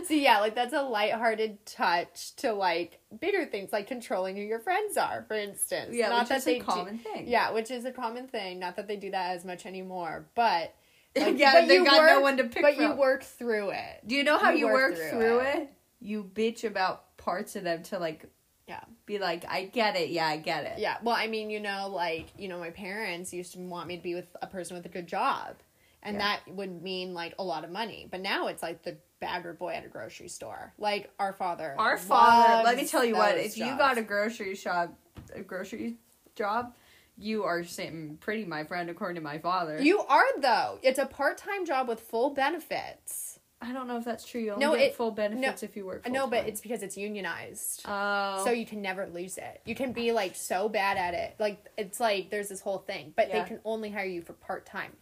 See, 0.04 0.22
yeah, 0.22 0.40
like 0.40 0.54
that's 0.54 0.72
a 0.74 0.82
lighthearted 0.82 1.64
touch 1.66 2.36
to 2.36 2.52
like 2.52 3.00
bigger 3.20 3.44
things, 3.46 3.72
like 3.72 3.86
controlling 3.88 4.36
who 4.36 4.42
your 4.42 4.60
friends 4.60 4.96
are, 4.96 5.24
for 5.26 5.34
instance. 5.34 5.94
yeah, 5.94 6.10
Not 6.10 6.20
which 6.20 6.28
that 6.28 6.38
is 6.38 6.44
they 6.44 6.56
a 6.56 6.58
do- 6.60 6.64
common 6.64 6.98
thing. 6.98 7.26
Yeah, 7.28 7.50
which 7.50 7.70
is 7.70 7.84
a 7.84 7.90
common 7.90 8.28
thing. 8.28 8.58
Not 8.60 8.76
that 8.76 8.86
they 8.86 8.96
do 8.96 9.10
that 9.10 9.34
as 9.36 9.44
much 9.44 9.66
anymore, 9.66 10.26
but 10.34 10.74
like, 11.16 11.38
yeah, 11.38 11.60
but 11.60 11.68
they 11.68 11.82
got 11.82 11.98
work, 11.98 12.10
no 12.10 12.20
one 12.20 12.36
to 12.36 12.44
pick 12.44 12.62
But 12.62 12.74
from. 12.76 12.84
you 12.84 12.92
work 12.94 13.22
through 13.24 13.70
it. 13.70 14.02
Do 14.06 14.14
you 14.14 14.22
know 14.22 14.38
how 14.38 14.50
you 14.50 14.58
you, 14.58 14.66
work 14.66 14.90
work, 14.92 14.96
through 14.98 15.10
through, 15.10 15.38
it. 15.40 15.56
it? 15.56 15.72
You 16.00 16.22
bitch 16.32 16.64
about 16.64 17.16
parts 17.16 17.56
of 17.56 17.64
them 17.64 17.82
to 17.84 17.98
like, 17.98 18.26
Yeah. 18.66 18.80
be 19.06 19.18
like, 19.18 19.44
I 19.46 19.64
get 19.66 19.96
it. 19.96 20.08
Yeah, 20.10 20.26
I 20.26 20.38
get 20.38 20.64
it. 20.64 20.78
Yeah. 20.78 20.96
Well, 21.02 21.14
I 21.14 21.26
mean, 21.26 21.50
you 21.50 21.60
know, 21.60 21.88
like 21.88 22.26
you 22.38 22.48
know, 22.48 22.58
my 22.58 22.70
parents 22.70 23.32
used 23.32 23.52
to 23.52 23.58
want 23.58 23.88
me 23.88 23.96
to 23.96 24.02
be 24.02 24.14
with 24.14 24.34
a 24.40 24.46
person 24.46 24.76
with 24.76 24.86
a 24.86 24.88
good 24.88 25.06
job, 25.06 25.56
and 26.02 26.16
Yeah. 26.16 26.22
that 26.46 26.54
would 26.54 26.82
mean 26.82 27.12
like 27.14 27.34
a 27.38 27.44
lot 27.44 27.64
of 27.64 27.70
money. 27.70 28.08
But 28.10 28.20
now 28.20 28.46
it's 28.46 28.62
like 28.62 28.82
the 28.82 28.96
bagger 29.20 29.52
boy 29.52 29.72
at 29.74 29.84
a 29.84 29.88
grocery 29.88 30.28
store. 30.28 30.72
Like 30.78 31.10
our 31.18 31.32
father. 31.32 31.74
Our 31.78 31.98
father. 31.98 32.64
Let 32.64 32.76
me 32.76 32.86
tell 32.86 33.04
you 33.04 33.16
what. 33.16 33.36
If 33.36 33.58
you 33.58 33.66
got 33.76 33.98
a 33.98 34.02
grocery 34.02 34.54
shop, 34.54 34.94
a 35.34 35.40
grocery 35.42 35.96
job, 36.34 36.74
you 37.16 37.44
are 37.44 37.64
sitting 37.64 38.16
pretty, 38.18 38.44
my 38.44 38.64
friend, 38.64 38.88
according 38.90 39.16
to 39.16 39.20
my 39.22 39.38
father. 39.38 39.80
You 39.82 40.00
are 40.00 40.40
though. 40.40 40.78
It's 40.82 40.98
a 40.98 41.06
part-time 41.06 41.64
job 41.66 41.86
with 41.86 42.00
full 42.00 42.30
benefits. 42.30 43.33
I 43.66 43.72
don't 43.72 43.88
know 43.88 43.96
if 43.96 44.04
that's 44.04 44.24
true. 44.26 44.40
You 44.40 44.52
only 44.52 44.64
No, 44.66 44.72
get 44.74 44.82
it- 44.82 44.94
full 44.94 45.10
benefits 45.10 45.62
if 45.62 45.74
you 45.76 45.86
work. 45.86 46.06
No, 46.08 46.26
but 46.26 46.30
full-time. 46.36 46.48
it's 46.48 46.60
because 46.60 46.82
it's 46.82 46.96
unionized. 46.96 47.82
Oh. 47.86 48.42
So 48.44 48.50
you 48.50 48.66
can 48.66 48.82
never 48.82 49.06
lose 49.06 49.38
it. 49.38 49.60
You 49.64 49.74
can 49.74 49.92
be 49.92 50.12
like 50.12 50.36
so 50.36 50.68
bad 50.68 50.96
at 50.98 51.14
it. 51.14 51.34
Like 51.38 51.64
it's 51.78 51.98
like 51.98 52.30
there's 52.30 52.48
this 52.50 52.60
whole 52.60 52.78
thing, 52.78 53.12
but 53.16 53.28
Yeah. 53.28 53.42
they 53.42 53.48
can 53.48 53.60
only 53.64 53.90
hire 53.90 54.04
you 54.04 54.20
for 54.22 54.34
part-time. 54.34 54.92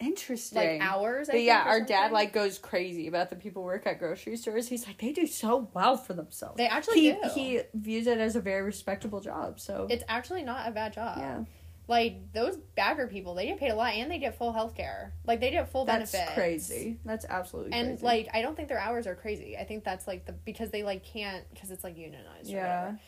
Interesting. 0.00 0.80
Like 0.80 0.88
hours, 0.88 1.28
I 1.28 1.32
But 1.32 1.42
yeah, 1.42 1.62
our 1.66 1.82
dad 1.82 2.10
like 2.10 2.32
goes 2.32 2.58
crazy 2.58 3.06
about 3.06 3.28
the 3.28 3.36
people 3.36 3.60
who 3.62 3.66
work 3.66 3.86
at 3.86 3.98
grocery 3.98 4.36
stores. 4.38 4.66
He's 4.66 4.86
like, 4.86 4.96
they 4.96 5.12
do 5.12 5.26
so 5.26 5.68
well 5.74 5.98
for 5.98 6.14
themselves. 6.14 6.56
They 6.56 6.66
actually 6.66 7.00
he 7.00 7.12
do. 7.12 7.18
he 7.34 7.60
views 7.74 8.06
it 8.06 8.16
as 8.18 8.34
a 8.34 8.40
very 8.40 8.62
respectable 8.62 9.20
job. 9.20 9.60
So 9.60 9.86
It's 9.90 10.04
actually 10.08 10.42
not 10.42 10.66
a 10.66 10.70
bad 10.70 10.94
job. 10.94 11.18
yeah, 11.18 11.44
Like 11.90 12.32
those 12.32 12.56
bagger 12.76 13.08
people, 13.08 13.34
they 13.34 13.46
get 13.46 13.58
paid 13.58 13.70
a 13.70 13.74
lot 13.74 13.94
and 13.94 14.08
they 14.08 14.18
get 14.18 14.38
full 14.38 14.52
health 14.52 14.76
care. 14.76 15.12
Like 15.26 15.40
they 15.40 15.50
get 15.50 15.72
full 15.72 15.84
that's 15.84 16.12
benefits. 16.12 16.18
That's 16.18 16.34
crazy. 16.34 16.98
That's 17.04 17.24
absolutely 17.24 17.72
And 17.72 17.88
crazy. 17.88 18.06
like 18.06 18.28
I 18.32 18.42
don't 18.42 18.56
think 18.56 18.68
their 18.68 18.78
hours 18.78 19.08
are 19.08 19.16
crazy. 19.16 19.56
I 19.58 19.64
think 19.64 19.82
that's 19.82 20.06
like 20.06 20.24
the 20.24 20.30
because 20.30 20.70
they 20.70 20.84
like 20.84 21.04
can't 21.04 21.44
because 21.52 21.72
it's 21.72 21.82
like 21.82 21.98
unionized. 21.98 22.48
Or 22.48 22.52
yeah, 22.52 22.80
whatever. 22.80 23.00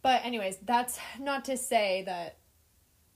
But 0.00 0.24
anyways, 0.24 0.56
that's 0.62 0.98
not 1.20 1.44
to 1.44 1.58
say 1.58 2.04
that. 2.06 2.38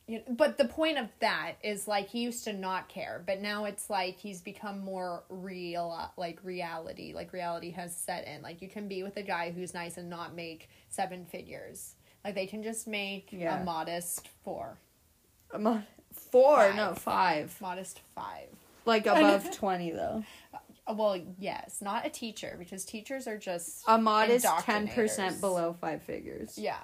You 0.07 0.19
know, 0.19 0.25
but 0.35 0.59
the 0.59 0.67
point 0.67 0.99
of 0.99 1.07
that 1.21 1.55
is 1.63 1.89
like 1.89 2.09
he 2.09 2.21
used 2.21 2.45
to 2.45 2.53
not 2.53 2.91
care, 2.91 3.23
but 3.27 3.41
now 3.41 3.65
it's 3.65 3.89
like 3.89 4.19
he's 4.19 4.43
become 4.43 4.81
more 4.81 5.25
real, 5.31 5.99
like 6.19 6.39
reality. 6.45 7.15
Like 7.15 7.33
reality 7.33 7.71
has 7.71 7.97
set 7.97 8.27
in. 8.27 8.43
Like 8.43 8.61
you 8.61 8.69
can 8.69 8.89
be 8.89 9.03
with 9.05 9.17
a 9.17 9.23
guy 9.23 9.53
who's 9.53 9.73
nice 9.73 9.97
and 9.97 10.11
not 10.11 10.35
make 10.35 10.69
seven 10.91 11.25
figures. 11.25 11.95
Like 12.25 12.35
they 12.35 12.47
can 12.47 12.63
just 12.63 12.87
make 12.87 13.33
Yeah. 13.33 13.61
a 13.61 13.65
modest 13.65 14.29
four, 14.45 14.79
I'm 15.53 15.67
on 15.67 15.87
four, 16.13 16.57
Five. 16.57 16.77
no 16.77 16.95
five, 16.95 17.61
modest 17.61 18.01
five. 18.15 18.49
like 18.85 19.07
above 19.07 19.51
twenty 19.53 19.91
though. 19.91 20.25
Uh, 20.85 20.95
Well, 20.95 21.17
yes, 21.39 21.81
not 21.81 22.05
a 22.05 22.11
teacher 22.11 22.57
because 22.59 22.85
teachers 22.85 23.29
are 23.29 23.39
just 23.39 23.85
A 23.87 23.97
modest 23.99 24.45
ten 24.63 24.89
percent 24.89 25.41
below 25.41 25.77
five 25.81 26.03
figures. 26.03 26.59
Yeah. 26.59 26.81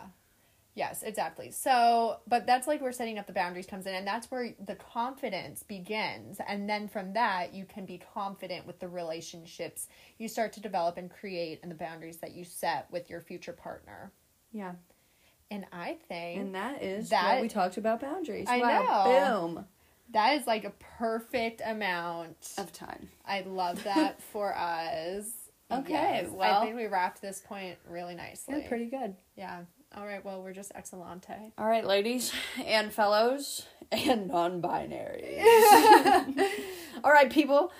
Yes, 0.76 1.02
exactly. 1.02 1.50
So, 1.50 2.20
but 2.28 2.46
that's 2.46 2.68
like 2.68 2.80
where 2.80 2.92
setting 2.92 3.18
up 3.18 3.26
the 3.26 3.32
boundaries 3.32 3.66
comes 3.66 3.86
in, 3.86 3.94
and 3.96 4.06
that's 4.06 4.30
where 4.30 4.54
the 4.64 4.76
confidence 4.76 5.64
begins. 5.64 6.38
And 6.46 6.70
then 6.70 6.86
from 6.86 7.12
that, 7.14 7.52
you 7.52 7.64
can 7.64 7.84
be 7.84 7.98
confident 8.14 8.64
with 8.64 8.78
the 8.78 8.86
relationships 8.86 9.88
you 10.18 10.28
start 10.28 10.52
to 10.52 10.60
develop 10.60 10.96
and 10.96 11.10
create 11.10 11.58
and 11.62 11.70
the 11.70 11.74
boundaries 11.74 12.18
that 12.18 12.30
you 12.30 12.44
set 12.44 12.88
with 12.92 13.10
your 13.10 13.20
future 13.20 13.52
partner. 13.52 14.12
Yeah, 14.52 14.74
And 15.50 15.64
I 15.72 15.96
think 16.08 16.40
And 16.40 16.54
that 16.54 16.82
is 16.82 17.08
That- 17.10 17.34
what 17.34 17.42
we 17.42 17.48
talked 17.48 17.76
about 17.78 18.00
boundaries. 18.00 18.46
I 18.48 18.58
wow. 18.58 19.04
know. 19.04 19.46
Boom. 19.54 19.64
that 20.10 20.34
is 20.40 20.46
like 20.46 20.64
a 20.64 20.70
perfect 20.98 21.60
amount. 21.64 22.52
Of 22.58 22.72
time. 22.72 23.08
I 23.26 23.40
love 23.42 23.82
that 23.84 24.20
for 24.32 24.54
us. 24.56 25.30
Okay, 25.70 25.92
Yes, 25.92 26.28
well- 26.30 26.60
I 26.62 26.64
think 26.64 26.76
we 26.76 26.86
wrapped 26.86 27.20
this 27.20 27.40
point 27.40 27.76
really 27.88 28.14
nicely. 28.14 28.60
Yeah, 28.62 28.68
pretty 28.68 28.86
good. 28.86 29.16
Yeah. 29.36 29.60
All 29.96 30.04
right. 30.06 30.22
Well, 30.22 30.42
we're 30.42 30.52
just 30.52 30.72
excellente. 30.74 31.52
All 31.56 31.66
right, 31.66 31.84
ladies 31.86 32.30
and 32.66 32.92
fellows 32.92 33.66
and 33.90 34.28
non 34.28 34.60
binaries. 34.60 35.40
All 37.04 37.10
right, 37.10 37.30
people. 37.30 37.72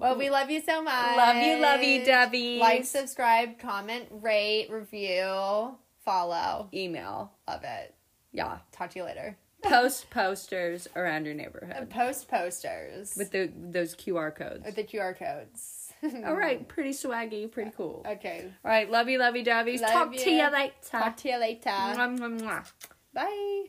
Well, 0.00 0.16
we 0.16 0.30
love 0.30 0.50
you 0.50 0.60
so 0.62 0.82
much. 0.82 1.16
Love 1.16 1.36
you, 1.36 1.58
love 1.58 1.82
you, 1.82 2.00
Dubbies. 2.00 2.58
Like, 2.58 2.84
subscribe, 2.84 3.58
comment, 3.58 4.06
rate, 4.10 4.68
review, 4.70 5.76
follow. 6.04 6.68
Email. 6.72 7.32
Love 7.46 7.62
it. 7.64 7.94
Yeah. 8.32 8.58
Talk 8.72 8.90
to 8.90 8.98
you 9.00 9.04
later. 9.04 9.36
Post 9.62 10.08
posters 10.08 10.88
around 10.96 11.26
your 11.26 11.34
neighborhood 11.34 11.90
Post 11.90 12.28
posters 12.28 13.14
with 13.14 13.30
the 13.30 13.50
those 13.54 13.94
QR 13.94 14.34
codes. 14.34 14.64
with 14.64 14.74
the 14.74 14.84
QR 14.84 15.14
codes. 15.18 15.92
All 16.24 16.34
right, 16.34 16.66
pretty 16.66 16.90
swaggy, 16.92 17.50
pretty 17.50 17.70
cool. 17.76 18.02
Okay. 18.08 18.50
All 18.64 18.70
right, 18.70 18.90
love 18.90 19.10
you, 19.10 19.18
love 19.18 19.36
you, 19.36 19.44
dubbies. 19.44 19.82
Love 19.82 19.90
Talk 19.92 20.16
to 20.16 20.30
you. 20.30 20.36
you 20.38 20.50
later. 20.50 20.72
Talk 20.90 21.16
to 21.18 21.28
you 21.28 21.38
later. 21.38 21.68
Mwah, 21.68 22.18
mwah, 22.18 22.40
mwah. 22.40 22.72
Bye. 23.12 23.64